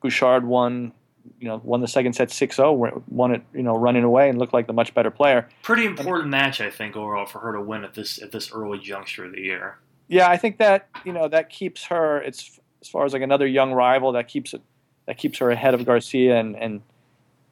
Bouchard 0.01 0.45
won. 0.45 0.93
You 1.39 1.47
know, 1.47 1.61
won 1.63 1.81
the 1.81 1.87
second 1.87 2.13
set 2.13 2.29
6-0, 2.29 3.03
won 3.07 3.35
it. 3.35 3.43
You 3.53 3.61
know, 3.61 3.77
running 3.77 4.03
away 4.03 4.27
and 4.27 4.39
looked 4.39 4.53
like 4.53 4.65
the 4.65 4.73
much 4.73 4.91
better 4.95 5.11
player. 5.11 5.47
Pretty 5.61 5.85
important 5.85 6.23
and, 6.23 6.31
match, 6.31 6.59
I 6.59 6.71
think, 6.71 6.95
overall 6.95 7.27
for 7.27 7.37
her 7.39 7.53
to 7.53 7.61
win 7.61 7.83
at 7.83 7.93
this 7.93 8.19
at 8.19 8.31
this 8.31 8.51
early 8.51 8.79
juncture 8.79 9.25
of 9.25 9.33
the 9.33 9.41
year 9.41 9.77
yeah, 10.11 10.29
I 10.29 10.35
think 10.35 10.57
that 10.57 10.89
you 11.05 11.13
know 11.13 11.29
that 11.29 11.49
keeps 11.49 11.85
her. 11.85 12.21
It's 12.21 12.59
as 12.81 12.89
far 12.89 13.05
as 13.05 13.13
like 13.13 13.21
another 13.21 13.47
young 13.47 13.71
rival 13.71 14.11
that 14.11 14.27
keeps 14.27 14.53
it 14.53 14.61
that 15.07 15.17
keeps 15.17 15.39
her 15.39 15.49
ahead 15.49 15.73
of 15.73 15.85
Garcia 15.85 16.37
and 16.37 16.53
and 16.57 16.81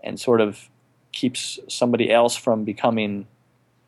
and 0.04 0.20
sort 0.20 0.42
of 0.42 0.70
keeps 1.14 1.58
somebody 1.70 2.12
else 2.12 2.36
from 2.36 2.66
becoming 2.66 3.28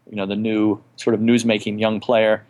you 0.09 0.15
know 0.15 0.25
the 0.25 0.37
new 0.37 0.81
sort 0.95 1.13
of 1.13 1.19
newsmaking 1.19 1.81
young 1.81 1.99
player. 1.99 2.45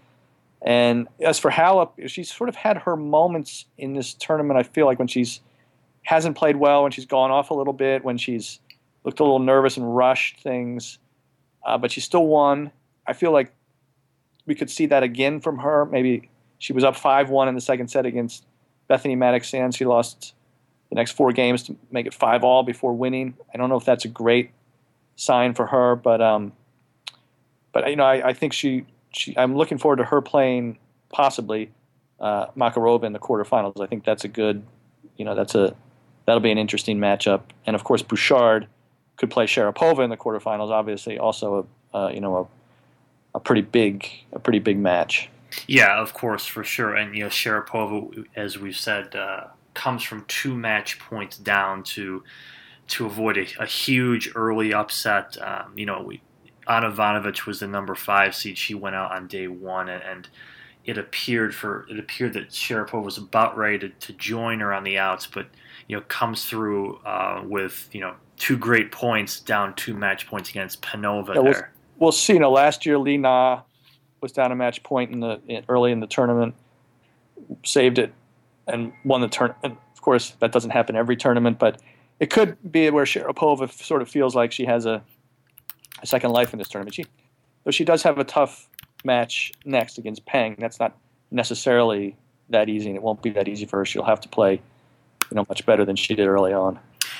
And 0.63 1.07
as 1.19 1.39
for 1.39 1.49
Halep, 1.49 2.07
she's 2.07 2.31
sort 2.31 2.49
of 2.49 2.55
had 2.55 2.77
her 2.79 2.95
moments 2.95 3.65
in 3.77 3.93
this 3.93 4.13
tournament. 4.13 4.59
I 4.59 4.63
feel 4.63 4.85
like 4.85 4.99
when 4.99 5.07
she's 5.07 5.41
hasn't 6.03 6.35
played 6.35 6.55
well, 6.55 6.83
when 6.83 6.91
she's 6.91 7.05
gone 7.05 7.31
off 7.31 7.49
a 7.49 7.53
little 7.53 7.73
bit, 7.73 8.03
when 8.03 8.17
she's 8.17 8.59
looked 9.03 9.19
a 9.19 9.23
little 9.23 9.39
nervous 9.39 9.77
and 9.77 9.95
rushed 9.95 10.39
things, 10.39 10.99
uh, 11.65 11.77
but 11.77 11.91
she 11.91 12.01
still 12.01 12.25
won. 12.25 12.71
I 13.07 13.13
feel 13.13 13.31
like 13.31 13.51
we 14.45 14.55
could 14.55 14.69
see 14.69 14.87
that 14.87 15.03
again 15.03 15.39
from 15.39 15.59
her. 15.59 15.85
Maybe 15.85 16.29
she 16.59 16.73
was 16.73 16.83
up 16.83 16.95
5 16.95 17.29
1 17.29 17.47
in 17.47 17.55
the 17.55 17.61
second 17.61 17.89
set 17.89 18.05
against 18.05 18.45
Bethanie 18.89 19.17
Mattek-Sands. 19.17 19.75
She 19.75 19.85
lost 19.85 20.33
the 20.89 20.95
next 20.95 21.11
four 21.11 21.31
games 21.31 21.63
to 21.63 21.75
make 21.91 22.05
it 22.05 22.13
5 22.13 22.43
all 22.43 22.63
before 22.63 22.93
winning. 22.93 23.35
I 23.53 23.57
don't 23.57 23.69
know 23.69 23.77
if 23.77 23.85
that's 23.85 24.05
a 24.05 24.09
great 24.09 24.51
sign 25.15 25.53
for 25.53 25.67
her, 25.67 25.95
but 25.95 26.21
um, 26.21 26.53
but 27.71 27.89
you 27.89 27.95
know, 27.95 28.03
I, 28.03 28.29
I 28.29 28.33
think 28.33 28.53
she, 28.53 28.85
she 29.11 29.37
I'm 29.37 29.55
looking 29.55 29.77
forward 29.77 29.97
to 29.97 30.05
her 30.05 30.21
playing 30.21 30.77
possibly 31.09 31.71
uh, 32.19 32.47
Makarova 32.57 33.03
in 33.03 33.13
the 33.13 33.19
quarterfinals. 33.19 33.81
I 33.81 33.87
think 33.87 34.05
that's 34.05 34.23
a 34.23 34.27
good, 34.27 34.63
you 35.17 35.25
know, 35.25 35.35
that's 35.35 35.55
a 35.55 35.75
that'll 36.25 36.41
be 36.41 36.51
an 36.51 36.57
interesting 36.57 36.99
matchup. 36.99 37.41
And 37.65 37.75
of 37.75 37.83
course, 37.83 38.01
Bouchard 38.01 38.67
could 39.17 39.29
play 39.29 39.45
Sharapova 39.45 40.03
in 40.03 40.09
the 40.09 40.17
quarterfinals. 40.17 40.69
Obviously, 40.69 41.19
also 41.19 41.67
a 41.93 41.97
uh, 41.97 42.09
you 42.09 42.21
know 42.21 42.37
a 42.37 43.37
a 43.37 43.39
pretty 43.39 43.61
big 43.61 44.07
a 44.33 44.39
pretty 44.39 44.59
big 44.59 44.77
match. 44.77 45.29
Yeah, 45.67 45.99
of 45.99 46.13
course, 46.13 46.45
for 46.45 46.63
sure. 46.63 46.95
And 46.95 47.15
you 47.15 47.23
know, 47.23 47.29
Sharapova, 47.29 48.25
as 48.35 48.57
we've 48.57 48.77
said, 48.77 49.15
uh, 49.15 49.47
comes 49.73 50.03
from 50.03 50.25
two 50.27 50.55
match 50.55 50.99
points 50.99 51.37
down 51.37 51.83
to 51.83 52.23
to 52.87 53.05
avoid 53.05 53.37
a, 53.37 53.45
a 53.59 53.65
huge 53.65 54.31
early 54.35 54.73
upset. 54.73 55.37
Um, 55.41 55.73
you 55.75 55.85
know, 55.85 56.01
we, 56.01 56.21
Ana 56.67 56.91
Ivanovic 56.91 57.45
was 57.45 57.59
the 57.59 57.67
number 57.67 57.95
five 57.95 58.35
seed. 58.35 58.57
She 58.57 58.73
went 58.73 58.95
out 58.95 59.11
on 59.11 59.27
day 59.27 59.47
one, 59.47 59.89
and, 59.89 60.03
and 60.03 60.29
it 60.85 60.97
appeared 60.97 61.55
for 61.55 61.85
it 61.89 61.99
appeared 61.99 62.33
that 62.33 62.49
Sharapova 62.49 63.03
was 63.03 63.17
about 63.17 63.57
ready 63.57 63.79
to, 63.79 63.89
to 63.89 64.13
join 64.13 64.59
her 64.59 64.73
on 64.73 64.83
the 64.83 64.97
outs, 64.97 65.27
but 65.27 65.47
you 65.87 65.95
know 65.95 66.03
comes 66.07 66.45
through 66.45 66.97
uh, 67.05 67.41
with 67.45 67.89
you 67.91 68.01
know 68.01 68.15
two 68.37 68.57
great 68.57 68.91
points 68.91 69.39
down 69.39 69.75
two 69.75 69.93
match 69.93 70.27
points 70.27 70.49
against 70.49 70.81
Panova 70.81 71.35
yeah, 71.35 71.41
there 71.41 71.71
we'll 72.01 72.11
see. 72.11 72.33
You 72.33 72.39
know, 72.39 72.51
last 72.51 72.85
year 72.85 72.97
Li 72.97 73.15
Na 73.15 73.61
was 74.19 74.33
down 74.33 74.51
a 74.51 74.55
match 74.55 74.83
point 74.83 75.11
in 75.11 75.21
the 75.21 75.39
in, 75.47 75.63
early 75.69 75.93
in 75.93 76.01
the 76.01 76.07
tournament, 76.07 76.55
saved 77.63 77.97
it, 77.97 78.13
and 78.67 78.91
won 79.05 79.21
the 79.21 79.29
tournament. 79.29 79.77
Of 79.93 80.01
course, 80.01 80.31
that 80.39 80.51
doesn't 80.51 80.71
happen 80.71 80.97
every 80.97 81.15
tournament, 81.15 81.59
but 81.59 81.79
it 82.19 82.29
could 82.29 82.57
be 82.69 82.89
where 82.89 83.05
Sharapova 83.05 83.71
sort 83.71 84.01
of 84.01 84.09
feels 84.09 84.35
like 84.35 84.51
she 84.51 84.65
has 84.65 84.85
a, 84.85 85.01
a 86.01 86.05
second 86.05 86.31
life 86.31 86.53
in 86.53 86.59
this 86.59 86.67
tournament. 86.67 86.95
She, 86.95 87.05
though 87.63 87.71
she 87.71 87.85
does 87.85 88.03
have 88.03 88.17
a 88.17 88.23
tough 88.23 88.67
match 89.03 89.51
next 89.65 89.97
against 89.97 90.25
Peng. 90.25 90.55
That's 90.59 90.79
not 90.79 90.97
necessarily 91.31 92.15
that 92.49 92.69
easy, 92.69 92.87
and 92.87 92.95
it 92.95 93.03
won't 93.03 93.21
be 93.21 93.29
that 93.31 93.47
easy 93.47 93.65
for 93.65 93.79
her. 93.79 93.85
She'll 93.85 94.03
have 94.03 94.21
to 94.21 94.29
play, 94.29 94.53
you 95.29 95.35
know, 95.35 95.45
much 95.47 95.65
better 95.65 95.85
than 95.85 95.95
she 95.95 96.15
did 96.15 96.27
early 96.27 96.53
on. 96.53 96.79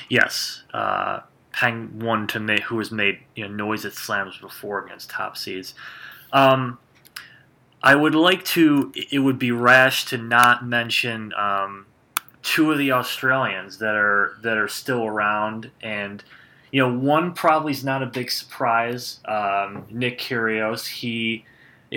Yes, 0.09 0.63
uh, 0.73 1.21
Peng 1.51 1.99
one 1.99 2.27
to 2.27 2.39
make 2.39 2.61
who 2.63 2.77
has 2.79 2.91
made 2.91 3.19
you 3.35 3.47
know 3.47 3.53
noise 3.53 3.85
at 3.85 3.93
slams 3.93 4.37
before 4.37 4.85
against 4.85 5.09
top 5.09 5.37
seeds. 5.37 5.73
Um, 6.31 6.77
I 7.83 7.95
would 7.95 8.15
like 8.15 8.43
to. 8.45 8.91
It 8.95 9.19
would 9.19 9.39
be 9.39 9.51
rash 9.51 10.05
to 10.05 10.17
not 10.17 10.65
mention 10.65 11.33
um, 11.33 11.87
two 12.43 12.71
of 12.71 12.77
the 12.77 12.91
Australians 12.91 13.79
that 13.79 13.95
are 13.95 14.37
that 14.43 14.57
are 14.57 14.67
still 14.67 15.05
around, 15.05 15.71
and 15.81 16.23
you 16.71 16.81
know 16.81 16.93
one 16.93 17.33
probably 17.33 17.71
is 17.71 17.83
not 17.83 18.01
a 18.03 18.07
big 18.07 18.31
surprise. 18.31 19.19
Um, 19.25 19.85
Nick 19.89 20.19
Kyrgios, 20.19 20.87
he 20.87 21.45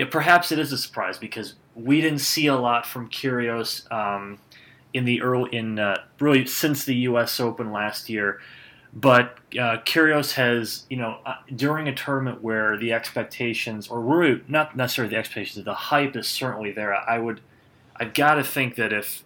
perhaps 0.09 0.51
it 0.51 0.59
is 0.59 0.71
a 0.71 0.77
surprise 0.77 1.17
because 1.17 1.55
we 1.75 2.01
didn't 2.01 2.19
see 2.19 2.47
a 2.47 2.55
lot 2.55 2.85
from 2.85 3.09
Kyrgios 3.09 3.89
um, 3.91 4.39
in 4.93 5.05
the 5.05 5.21
early 5.21 5.55
in 5.55 5.79
uh, 5.79 6.03
really 6.19 6.45
since 6.45 6.85
the 6.85 6.95
U.S. 6.95 7.39
Open 7.39 7.71
last 7.71 8.09
year. 8.09 8.39
But 8.97 9.37
uh, 9.59 9.83
Kyrgios 9.83 10.33
has, 10.35 10.85
you 10.89 10.95
know, 10.95 11.17
uh, 11.25 11.35
during 11.53 11.89
a 11.89 11.93
tournament 11.93 12.41
where 12.41 12.77
the 12.77 12.93
expectations, 12.93 13.89
or 13.89 13.99
really 13.99 14.41
not 14.47 14.77
necessarily 14.77 15.13
the 15.13 15.19
expectations, 15.19 15.65
the 15.65 15.73
hype 15.73 16.15
is 16.15 16.29
certainly 16.29 16.71
there. 16.71 16.95
I 16.95 17.19
would, 17.19 17.41
I've 17.97 18.13
got 18.13 18.35
to 18.35 18.43
think 18.43 18.75
that 18.75 18.93
if 18.93 19.24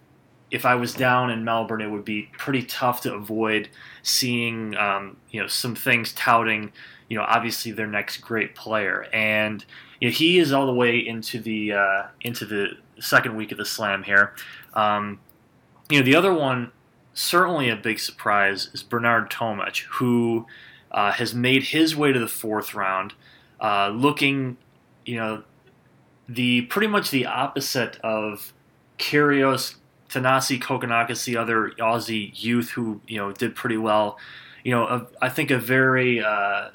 if 0.52 0.66
I 0.66 0.76
was 0.76 0.94
down 0.94 1.30
in 1.30 1.44
Melbourne, 1.44 1.82
it 1.82 1.90
would 1.90 2.06
be 2.06 2.30
pretty 2.38 2.64
tough 2.64 3.02
to 3.02 3.14
avoid 3.14 3.70
seeing, 4.02 4.76
um, 4.78 5.18
you 5.30 5.42
know, 5.42 5.48
some 5.48 5.76
things 5.76 6.14
touting, 6.14 6.72
you 7.08 7.18
know, 7.18 7.26
obviously 7.28 7.72
their 7.72 7.88
next 7.88 8.18
great 8.18 8.56
player, 8.56 9.08
and 9.14 9.66
you 10.00 10.10
know, 10.10 10.14
he 10.14 10.40
is 10.40 10.52
all 10.52 10.66
the 10.66 10.74
way 10.74 10.98
into 10.98 11.40
the 11.40 11.74
uh, 11.74 12.04
into 12.22 12.46
the 12.46 12.78
second 13.00 13.36
week 13.36 13.52
of 13.52 13.58
the 13.58 13.66
Slam 13.66 14.04
here. 14.04 14.34
Um, 14.74 15.20
you 15.90 16.00
know, 16.00 16.06
the 16.06 16.16
other 16.16 16.34
one 16.34 16.72
certainly 17.20 17.70
a 17.70 17.76
big 17.76 18.00
surprise 18.00 18.70
is 18.74 18.82
Bernard 18.82 19.30
Tomic, 19.30 19.84
who 19.90 20.48
uh, 20.92 21.12
has 21.12 21.34
made 21.34 21.64
his 21.64 21.96
way 21.96 22.14
to 22.14 22.20
the 22.20 22.28
fourth 22.28 22.74
round, 22.74 23.14
uh, 23.60 23.90
looking, 23.90 24.58
you 25.06 25.18
know, 25.18 25.44
the 26.28 26.62
pretty 26.64 26.88
much 26.88 27.12
the 27.12 27.26
opposite 27.26 27.98
of 28.04 28.54
Kyrgios, 28.98 29.76
Thanasi 30.10 30.60
Kokkinakis, 30.60 31.24
the 31.26 31.38
other 31.38 31.72
Aussie 31.80 32.32
youth 32.34 32.72
who 32.72 33.02
you 33.08 33.18
know 33.18 33.32
did 33.32 33.56
pretty 33.56 33.78
well. 33.78 34.18
You 34.64 34.72
know, 34.72 34.84
a, 34.86 35.08
I 35.22 35.30
think 35.30 35.52
a 35.52 35.58
very, 35.58 36.22
uh, 36.22 36.70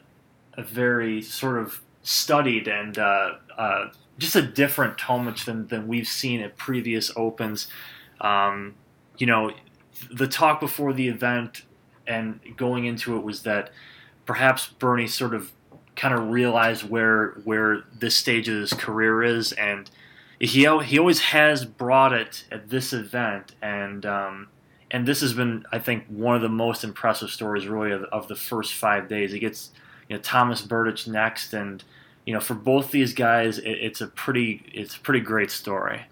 a 0.54 0.62
very 0.62 1.20
sort 1.20 1.58
of 1.58 1.82
studied 2.02 2.68
and 2.68 2.96
uh, 2.98 3.32
uh, 3.56 3.86
just 4.18 4.36
a 4.36 4.42
different 4.42 4.96
Tomic 4.96 5.44
than 5.44 5.66
than 5.68 5.88
we've 5.88 6.08
seen 6.08 6.40
at 6.40 6.56
previous 6.56 7.10
opens. 7.16 7.66
Um, 8.20 8.74
you 9.18 9.26
know, 9.26 9.52
the 10.10 10.28
talk 10.28 10.60
before 10.60 10.92
the 10.92 11.08
event 11.08 11.62
and 12.06 12.40
going 12.56 12.84
into 12.84 13.16
it 13.16 13.22
was 13.22 13.42
that 13.42 13.70
perhaps 14.26 14.68
Bernie 14.68 15.08
sort 15.08 15.34
of 15.34 15.52
kind 15.96 16.14
of 16.14 16.28
realized 16.30 16.88
where 16.88 17.30
where 17.44 17.84
this 17.98 18.14
stage 18.14 18.48
of 18.48 18.56
his 18.56 18.72
career 18.72 19.22
is, 19.22 19.52
and 19.52 19.90
he 20.46 20.62
he 20.84 20.98
always 20.98 21.20
has 21.20 21.64
brought 21.64 22.12
it 22.12 22.44
at 22.50 22.68
this 22.68 22.92
event, 22.92 23.54
and 23.62 24.04
um, 24.04 24.48
and 24.90 25.06
this 25.06 25.20
has 25.20 25.34
been 25.34 25.64
I 25.72 25.78
think 25.78 26.04
one 26.08 26.36
of 26.36 26.42
the 26.42 26.48
most 26.48 26.84
impressive 26.84 27.30
stories 27.30 27.66
really 27.66 27.92
of, 27.92 28.04
of 28.04 28.28
the 28.28 28.36
first 28.36 28.74
five 28.74 29.08
days. 29.08 29.32
He 29.32 29.38
gets 29.38 29.70
you 30.08 30.16
know 30.16 30.22
Thomas 30.22 30.62
Berdych 30.62 31.06
next, 31.08 31.52
and 31.52 31.82
you 32.26 32.34
know 32.34 32.40
for 32.40 32.54
both 32.54 32.90
these 32.90 33.14
guys, 33.14 33.58
it, 33.58 33.70
it's 33.70 34.00
a 34.00 34.06
pretty 34.06 34.62
it's 34.72 34.96
a 34.96 35.00
pretty 35.00 35.20
great 35.20 35.50
story. 35.50 36.02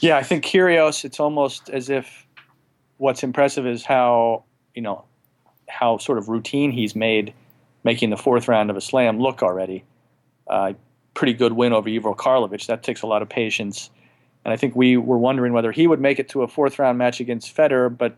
Yeah, 0.00 0.16
I 0.16 0.22
think 0.22 0.44
Kyrgios. 0.44 1.04
It's 1.04 1.20
almost 1.20 1.70
as 1.70 1.88
if 1.88 2.26
what's 2.96 3.22
impressive 3.22 3.66
is 3.66 3.84
how 3.84 4.44
you 4.74 4.82
know 4.82 5.04
how 5.68 5.98
sort 5.98 6.18
of 6.18 6.28
routine 6.28 6.70
he's 6.70 6.94
made 6.96 7.34
making 7.84 8.10
the 8.10 8.16
fourth 8.16 8.48
round 8.48 8.70
of 8.70 8.76
a 8.76 8.80
slam 8.80 9.18
look 9.18 9.42
already. 9.42 9.84
Uh, 10.46 10.72
pretty 11.14 11.32
good 11.34 11.52
win 11.52 11.72
over 11.72 11.88
Ivo 11.88 12.14
Karlovic. 12.14 12.66
That 12.66 12.82
takes 12.82 13.02
a 13.02 13.06
lot 13.06 13.22
of 13.22 13.28
patience. 13.28 13.90
And 14.44 14.52
I 14.52 14.56
think 14.56 14.74
we 14.74 14.96
were 14.96 15.18
wondering 15.18 15.52
whether 15.52 15.72
he 15.72 15.86
would 15.86 16.00
make 16.00 16.18
it 16.18 16.28
to 16.30 16.42
a 16.42 16.48
fourth 16.48 16.78
round 16.78 16.98
match 16.98 17.20
against 17.20 17.54
Federer, 17.54 17.96
but 17.96 18.16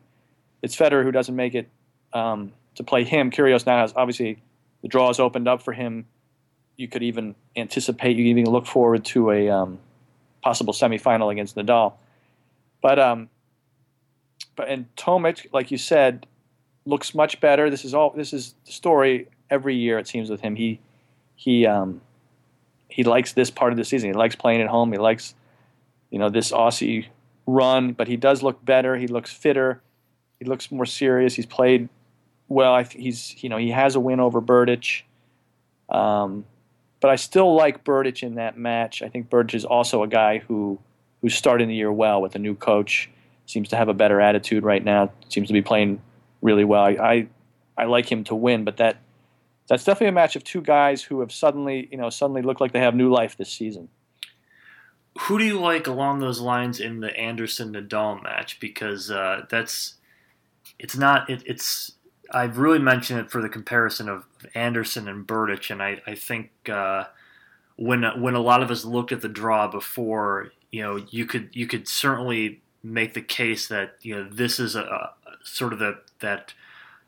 it's 0.62 0.76
Federer 0.76 1.02
who 1.02 1.12
doesn't 1.12 1.36
make 1.36 1.54
it 1.54 1.68
um, 2.12 2.52
to 2.76 2.82
play 2.82 3.04
him. 3.04 3.30
Kyrgios 3.30 3.66
now 3.66 3.78
has 3.78 3.92
obviously 3.96 4.42
the 4.82 4.88
draw 4.88 5.12
opened 5.18 5.48
up 5.48 5.62
for 5.62 5.72
him. 5.72 6.06
You 6.76 6.88
could 6.88 7.02
even 7.02 7.34
anticipate, 7.56 8.16
you 8.16 8.24
even 8.24 8.50
look 8.50 8.66
forward 8.66 9.04
to 9.06 9.30
a 9.30 9.48
um, 9.48 9.78
possible 10.42 10.72
semifinal 10.72 11.30
against 11.30 11.56
Nadal. 11.56 11.94
But 12.80 12.98
um, 12.98 13.28
but 14.56 14.68
and 14.68 14.94
Tomic, 14.96 15.46
like 15.52 15.70
you 15.70 15.78
said, 15.78 16.26
looks 16.84 17.14
much 17.14 17.40
better. 17.40 17.70
This 17.70 17.84
is 17.84 17.94
all. 17.94 18.10
This 18.10 18.32
is 18.32 18.54
the 18.66 18.72
story 18.72 19.28
every 19.50 19.74
year. 19.76 19.98
It 19.98 20.06
seems 20.06 20.28
with 20.30 20.40
him. 20.40 20.56
He 20.56 20.80
he 21.36 21.66
um, 21.66 22.00
he 22.88 23.04
likes 23.04 23.32
this 23.32 23.50
part 23.50 23.72
of 23.72 23.76
the 23.76 23.84
season. 23.84 24.10
He 24.10 24.14
likes 24.14 24.36
playing 24.36 24.60
at 24.60 24.68
home. 24.68 24.92
He 24.92 24.98
likes 24.98 25.34
you 26.10 26.18
know 26.18 26.30
this 26.30 26.52
Aussie 26.52 27.06
run. 27.46 27.92
But 27.92 28.08
he 28.08 28.16
does 28.16 28.42
look 28.42 28.64
better. 28.64 28.96
He 28.96 29.06
looks 29.06 29.32
fitter. 29.32 29.82
He 30.38 30.44
looks 30.44 30.70
more 30.70 30.86
serious. 30.86 31.34
He's 31.34 31.46
played 31.46 31.88
well. 32.48 32.82
He's 32.84 33.42
you 33.42 33.48
know 33.48 33.56
he 33.56 33.70
has 33.70 33.94
a 33.94 34.00
win 34.00 34.20
over 34.20 34.40
Berdych. 34.40 35.02
Um, 35.88 36.44
but 37.00 37.10
I 37.10 37.16
still 37.16 37.54
like 37.54 37.84
Berdych 37.84 38.22
in 38.22 38.36
that 38.36 38.56
match. 38.56 39.02
I 39.02 39.08
think 39.08 39.28
Berdych 39.28 39.54
is 39.54 39.64
also 39.64 40.02
a 40.02 40.08
guy 40.08 40.38
who 40.38 40.78
who's 41.20 41.34
starting 41.34 41.68
the 41.68 41.74
year 41.74 41.92
well 41.92 42.20
with 42.20 42.34
a 42.34 42.38
new 42.38 42.54
coach. 42.54 43.10
Seems 43.46 43.68
to 43.70 43.76
have 43.76 43.88
a 43.88 43.94
better 43.94 44.20
attitude 44.20 44.62
right 44.62 44.82
now. 44.82 45.12
Seems 45.28 45.48
to 45.48 45.52
be 45.52 45.62
playing 45.62 46.00
really 46.40 46.64
well. 46.64 46.82
I, 46.82 46.90
I, 46.90 47.26
I 47.76 47.84
like 47.84 48.10
him 48.10 48.24
to 48.24 48.34
win, 48.34 48.64
but 48.64 48.78
that 48.78 48.98
that's 49.68 49.84
definitely 49.84 50.08
a 50.08 50.12
match 50.12 50.36
of 50.36 50.44
two 50.44 50.60
guys 50.60 51.02
who 51.02 51.20
have 51.20 51.32
suddenly 51.32 51.88
you 51.90 51.98
know 51.98 52.10
suddenly 52.10 52.42
look 52.42 52.60
like 52.60 52.72
they 52.72 52.80
have 52.80 52.94
new 52.94 53.10
life 53.10 53.36
this 53.36 53.50
season. 53.50 53.88
Who 55.20 55.38
do 55.38 55.44
you 55.44 55.60
like 55.60 55.86
along 55.86 56.18
those 56.18 56.40
lines 56.40 56.80
in 56.80 57.00
the 57.00 57.16
Anderson 57.16 57.72
Nadal 57.72 58.22
match? 58.22 58.58
Because 58.58 59.10
uh, 59.10 59.46
that's 59.48 59.94
it's 60.78 60.96
not 60.96 61.30
it, 61.30 61.42
it's 61.46 61.92
I've 62.30 62.58
really 62.58 62.78
mentioned 62.78 63.20
it 63.20 63.30
for 63.30 63.40
the 63.40 63.48
comparison 63.48 64.08
of 64.08 64.24
Anderson 64.54 65.08
and 65.08 65.26
Berdych, 65.26 65.70
and 65.70 65.82
I 65.82 66.00
I 66.06 66.14
think 66.14 66.50
uh, 66.68 67.04
when 67.76 68.02
when 68.20 68.34
a 68.34 68.40
lot 68.40 68.62
of 68.62 68.70
us 68.70 68.84
looked 68.84 69.12
at 69.12 69.20
the 69.20 69.28
draw 69.28 69.68
before, 69.68 70.52
you 70.70 70.82
know, 70.82 70.96
you 71.10 71.26
could 71.26 71.50
you 71.52 71.66
could 71.66 71.88
certainly 71.88 72.60
make 72.82 73.14
the 73.14 73.22
case 73.22 73.68
that 73.68 73.96
you 74.02 74.14
know 74.14 74.28
this 74.30 74.58
is 74.58 74.74
a, 74.74 74.82
a 74.82 75.14
sort 75.42 75.72
of 75.72 75.78
the 75.78 75.98
that 76.20 76.54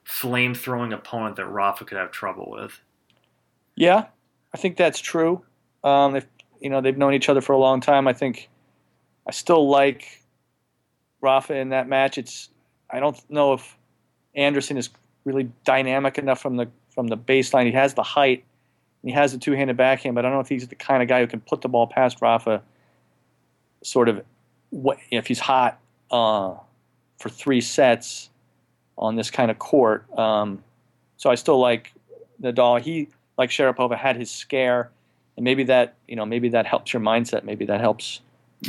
flame 0.06 0.54
throwing 0.54 0.92
opponent 0.92 1.34
that 1.34 1.46
Rafa 1.46 1.84
could 1.84 1.98
have 1.98 2.12
trouble 2.12 2.48
with. 2.48 2.80
Yeah, 3.74 4.06
I 4.54 4.56
think 4.56 4.76
that's 4.76 5.00
true. 5.00 5.42
Um, 5.82 6.14
if 6.14 6.24
you 6.60 6.70
know 6.70 6.80
they've 6.80 6.96
known 6.96 7.12
each 7.12 7.28
other 7.28 7.40
for 7.40 7.52
a 7.52 7.58
long 7.58 7.80
time, 7.80 8.06
I 8.06 8.12
think 8.12 8.48
I 9.26 9.32
still 9.32 9.68
like 9.68 10.22
Rafa 11.20 11.56
in 11.56 11.70
that 11.70 11.88
match. 11.88 12.18
It's 12.18 12.50
I 12.88 13.00
don't 13.00 13.18
know 13.28 13.52
if 13.54 13.76
Anderson 14.36 14.78
is 14.78 14.90
really 15.24 15.50
dynamic 15.64 16.18
enough 16.18 16.40
from 16.40 16.56
the 16.56 16.68
from 16.94 17.08
the 17.08 17.16
baseline. 17.16 17.66
He 17.66 17.72
has 17.72 17.94
the 17.94 18.04
height, 18.04 18.44
he 19.02 19.10
has 19.10 19.32
the 19.32 19.38
two-handed 19.38 19.76
backhand, 19.76 20.14
but 20.14 20.24
I 20.24 20.28
don't 20.28 20.36
know 20.36 20.40
if 20.40 20.48
he's 20.48 20.68
the 20.68 20.76
kind 20.76 21.02
of 21.02 21.08
guy 21.08 21.20
who 21.20 21.26
can 21.26 21.40
put 21.40 21.62
the 21.62 21.68
ball 21.68 21.88
past 21.88 22.22
Rafa. 22.22 22.62
Sort 23.82 24.08
of, 24.08 24.24
if 25.10 25.26
he's 25.26 25.40
hot 25.40 25.80
uh, 26.12 26.54
for 27.18 27.28
three 27.28 27.60
sets 27.60 28.30
on 28.98 29.16
this 29.16 29.30
kind 29.30 29.50
of 29.50 29.58
court? 29.58 30.04
Um, 30.18 30.62
so 31.16 31.30
I 31.30 31.34
still 31.34 31.58
like 31.58 31.92
Nadal. 32.40 32.80
He, 32.80 33.08
like 33.38 33.50
Sharapova, 33.50 33.96
had 33.96 34.16
his 34.16 34.30
scare, 34.30 34.90
and 35.36 35.44
maybe 35.44 35.64
that 35.64 35.94
you 36.08 36.16
know 36.16 36.26
maybe 36.26 36.48
that 36.50 36.66
helps 36.66 36.92
your 36.92 37.02
mindset. 37.02 37.44
Maybe 37.44 37.64
that 37.66 37.80
helps 37.80 38.20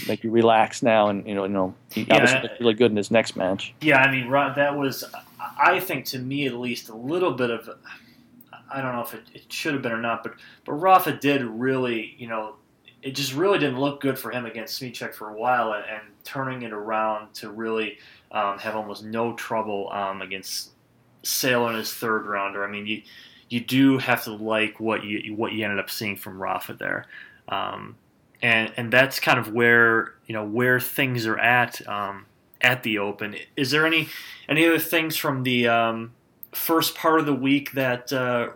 make 0.07 0.23
you 0.23 0.31
relax 0.31 0.83
now, 0.83 1.07
and 1.09 1.25
you 1.27 1.35
know, 1.35 1.43
you 1.43 1.49
know, 1.49 1.73
he 1.91 2.03
yeah, 2.03 2.15
obviously 2.15 2.49
really 2.59 2.73
good 2.73 2.91
in 2.91 2.97
his 2.97 3.11
next 3.11 3.35
match. 3.35 3.73
Yeah, 3.81 3.97
I 3.97 4.11
mean, 4.11 4.29
that 4.31 4.77
was, 4.77 5.03
I 5.39 5.79
think, 5.79 6.05
to 6.05 6.19
me 6.19 6.45
at 6.47 6.53
least, 6.55 6.89
a 6.89 6.95
little 6.95 7.31
bit 7.31 7.49
of, 7.49 7.69
I 8.71 8.81
don't 8.81 8.93
know 8.93 9.01
if 9.01 9.13
it, 9.13 9.23
it 9.33 9.51
should 9.51 9.73
have 9.73 9.81
been 9.81 9.93
or 9.93 10.01
not, 10.01 10.23
but 10.23 10.33
but 10.65 10.73
Rafa 10.73 11.13
did 11.13 11.41
really, 11.43 12.15
you 12.17 12.27
know, 12.27 12.55
it 13.01 13.11
just 13.11 13.33
really 13.33 13.59
didn't 13.59 13.79
look 13.79 14.01
good 14.01 14.17
for 14.17 14.31
him 14.31 14.45
against 14.45 14.81
Smyczek 14.81 15.13
for 15.13 15.29
a 15.29 15.33
while, 15.33 15.73
and, 15.73 15.85
and 15.85 16.01
turning 16.23 16.63
it 16.63 16.73
around 16.73 17.33
to 17.35 17.49
really 17.49 17.97
um, 18.31 18.57
have 18.59 18.75
almost 18.75 19.03
no 19.03 19.33
trouble 19.33 19.89
um, 19.91 20.21
against 20.21 20.71
Sela 21.23 21.71
in 21.71 21.75
his 21.77 21.93
third 21.93 22.25
rounder. 22.25 22.63
I 22.63 22.71
mean, 22.71 22.85
you 22.85 23.01
you 23.49 23.61
do 23.61 23.97
have 23.97 24.23
to 24.25 24.33
like 24.33 24.79
what 24.79 25.03
you 25.03 25.35
what 25.35 25.53
you 25.53 25.63
ended 25.63 25.79
up 25.79 25.89
seeing 25.89 26.15
from 26.15 26.41
Rafa 26.41 26.73
there. 26.73 27.05
Um, 27.49 27.95
and 28.41 28.71
and 28.77 28.91
that's 28.91 29.19
kind 29.19 29.39
of 29.39 29.53
where 29.53 30.13
you 30.27 30.33
know 30.33 30.45
where 30.45 30.79
things 30.79 31.25
are 31.25 31.37
at 31.37 31.87
um, 31.87 32.25
at 32.61 32.83
the 32.83 32.97
Open. 32.97 33.35
Is 33.55 33.71
there 33.71 33.85
any 33.85 34.09
any 34.49 34.65
other 34.65 34.79
things 34.79 35.15
from 35.15 35.43
the 35.43 35.67
um, 35.67 36.11
first 36.57 36.95
part 36.95 37.19
of 37.19 37.25
the 37.25 37.33
week 37.33 37.71
that, 37.73 38.11
uh, 38.11 38.49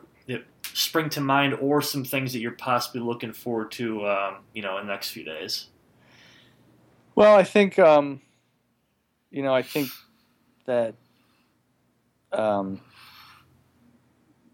spring 0.63 1.09
to 1.09 1.21
mind, 1.21 1.55
or 1.55 1.81
some 1.81 2.03
things 2.03 2.33
that 2.33 2.39
you're 2.39 2.51
possibly 2.51 3.01
looking 3.01 3.33
forward 3.33 3.71
to, 3.71 4.07
um, 4.07 4.35
you 4.53 4.61
know, 4.61 4.77
in 4.77 4.87
the 4.87 4.91
next 4.91 5.09
few 5.09 5.23
days? 5.23 5.67
Well, 7.15 7.35
I 7.35 7.43
think 7.43 7.77
um, 7.79 8.21
you 9.29 9.43
know 9.43 9.53
I 9.53 9.61
think 9.61 9.89
that 10.65 10.95
um, 12.31 12.81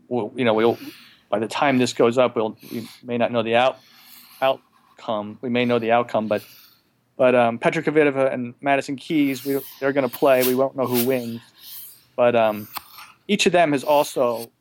well, 0.08 0.32
you 0.36 0.46
know 0.46 0.54
we'll 0.54 0.78
by 1.30 1.40
the 1.40 1.48
time 1.48 1.78
this 1.78 1.94
goes 1.94 2.18
up, 2.18 2.36
we'll 2.36 2.58
we 2.72 2.88
may 3.04 3.18
not 3.18 3.32
know 3.32 3.44
the 3.44 3.56
out 3.56 3.80
out 4.42 4.62
outcome. 4.98 5.38
We 5.42 5.50
may 5.50 5.66
know 5.66 5.80
the 5.80 5.92
outcome, 5.92 6.28
but 6.28 6.44
but 7.16 7.34
um, 7.34 7.58
Petra 7.58 7.82
Kvitova 7.82 8.32
and 8.32 8.54
Madison 8.62 8.96
Keys, 8.96 9.44
we, 9.44 9.60
they're 9.80 9.94
going 9.94 10.08
to 10.08 10.16
play. 10.16 10.46
We 10.46 10.54
won't 10.54 10.76
know 10.76 10.86
who 10.86 11.06
wins, 11.06 11.42
but 12.16 12.36
um, 12.36 12.68
each 13.28 13.48
of 13.48 13.52
them 13.54 13.72
has 13.72 13.84
also, 13.84 14.52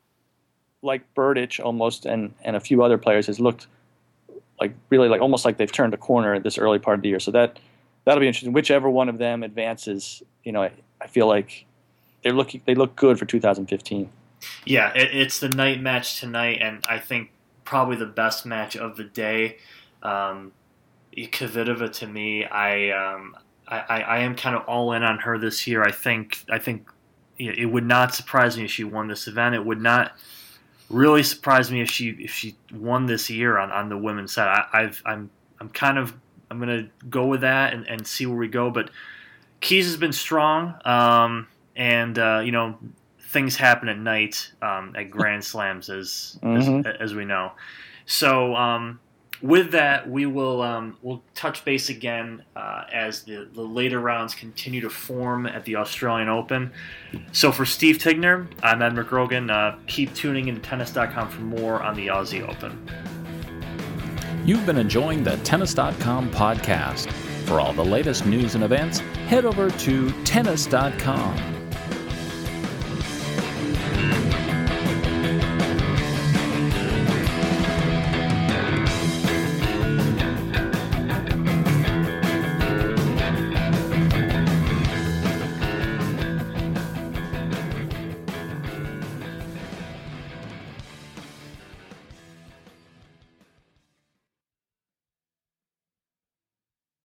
like 0.86 1.02
Berdych 1.14 1.62
almost, 1.64 2.06
and 2.06 2.32
and 2.42 2.56
a 2.56 2.60
few 2.60 2.82
other 2.82 2.98
players, 2.98 3.26
has 3.26 3.40
looked 3.40 3.66
like 4.60 4.74
really 4.90 5.08
like 5.08 5.20
almost 5.20 5.44
like 5.44 5.58
they've 5.58 5.70
turned 5.70 5.92
a 5.92 5.98
corner 5.98 6.38
this 6.40 6.56
early 6.58 6.78
part 6.78 6.98
of 6.98 7.02
the 7.02 7.08
year. 7.08 7.20
So 7.20 7.30
that 7.32 7.58
that'll 8.04 8.20
be 8.20 8.26
interesting. 8.26 8.52
Whichever 8.52 8.88
one 8.88 9.08
of 9.08 9.18
them 9.18 9.42
advances, 9.42 10.22
you 10.44 10.52
know, 10.52 10.62
I, 10.62 10.72
I 11.00 11.06
feel 11.06 11.26
like 11.26 11.66
they're 12.22 12.32
looking 12.32 12.62
they 12.64 12.74
look 12.74 12.96
good 12.96 13.18
for 13.18 13.26
2015. 13.26 14.08
Yeah, 14.64 14.92
it, 14.94 15.10
it's 15.12 15.40
the 15.40 15.48
night 15.48 15.80
match 15.80 16.20
tonight, 16.20 16.58
and 16.60 16.84
I 16.88 16.98
think 16.98 17.30
probably 17.64 17.96
the 17.96 18.06
best 18.06 18.46
match 18.46 18.76
of 18.76 18.96
the 18.96 19.04
day. 19.04 19.58
Um, 20.02 20.52
Kvitova 21.16 21.92
to 21.94 22.06
me, 22.06 22.44
I, 22.44 22.90
um, 22.90 23.36
I, 23.66 24.02
I 24.02 24.18
am 24.18 24.36
kind 24.36 24.54
of 24.54 24.62
all 24.66 24.92
in 24.92 25.02
on 25.02 25.18
her 25.20 25.38
this 25.38 25.66
year. 25.66 25.82
I 25.82 25.90
think 25.90 26.44
I 26.50 26.58
think 26.58 26.88
it 27.38 27.70
would 27.70 27.84
not 27.84 28.14
surprise 28.14 28.56
me 28.56 28.64
if 28.64 28.70
she 28.70 28.84
won 28.84 29.08
this 29.08 29.26
event. 29.26 29.54
It 29.54 29.64
would 29.64 29.80
not 29.80 30.12
really 30.88 31.22
surprised 31.22 31.72
me 31.72 31.80
if 31.80 31.90
she 31.90 32.10
if 32.10 32.32
she 32.32 32.56
won 32.72 33.06
this 33.06 33.28
year 33.30 33.58
on, 33.58 33.70
on 33.70 33.88
the 33.88 33.98
women's 33.98 34.32
side. 34.32 34.66
I, 34.72 34.82
have 34.82 35.02
I'm 35.04 35.30
I'm 35.60 35.68
kind 35.70 35.98
of 35.98 36.14
I'm 36.50 36.58
gonna 36.58 36.88
go 37.08 37.26
with 37.26 37.40
that 37.42 37.74
and, 37.74 37.86
and 37.88 38.06
see 38.06 38.26
where 38.26 38.38
we 38.38 38.48
go. 38.48 38.70
But 38.70 38.90
Keys 39.60 39.86
has 39.86 39.96
been 39.96 40.12
strong, 40.12 40.74
um, 40.84 41.48
and 41.74 42.18
uh, 42.18 42.42
you 42.44 42.52
know 42.52 42.78
things 43.20 43.56
happen 43.56 43.88
at 43.88 43.98
night 43.98 44.52
um, 44.62 44.94
at 44.96 45.10
Grand 45.10 45.44
Slams 45.44 45.90
as, 45.90 46.38
mm-hmm. 46.42 46.86
as, 46.86 46.96
as 47.00 47.14
we 47.14 47.24
know. 47.24 47.52
So 48.06 48.54
um, 48.54 49.00
with 49.42 49.72
that, 49.72 50.08
we 50.08 50.26
will 50.26 50.62
um, 50.62 50.96
we'll 51.02 51.22
touch 51.34 51.64
base 51.64 51.88
again 51.88 52.42
uh, 52.54 52.84
as 52.92 53.22
the, 53.22 53.48
the 53.52 53.62
later 53.62 54.00
rounds 54.00 54.34
continue 54.34 54.80
to 54.80 54.90
form 54.90 55.46
at 55.46 55.64
the 55.64 55.76
Australian 55.76 56.28
Open. 56.28 56.72
So 57.32 57.52
for 57.52 57.64
Steve 57.64 57.98
Tignor, 57.98 58.46
I'm 58.62 58.82
Ed 58.82 58.94
McGrogan. 58.94 59.50
Uh, 59.50 59.78
keep 59.86 60.14
tuning 60.14 60.48
into 60.48 60.60
Tennis.com 60.60 61.28
for 61.28 61.42
more 61.42 61.82
on 61.82 61.94
the 61.94 62.08
Aussie 62.08 62.46
Open. 62.48 62.88
You've 64.44 64.64
been 64.64 64.78
enjoying 64.78 65.24
the 65.24 65.36
Tennis.com 65.38 66.30
podcast. 66.30 67.10
For 67.46 67.60
all 67.60 67.72
the 67.72 67.84
latest 67.84 68.26
news 68.26 68.54
and 68.54 68.64
events, 68.64 68.98
head 69.28 69.44
over 69.44 69.70
to 69.70 70.24
Tennis.com. 70.24 71.55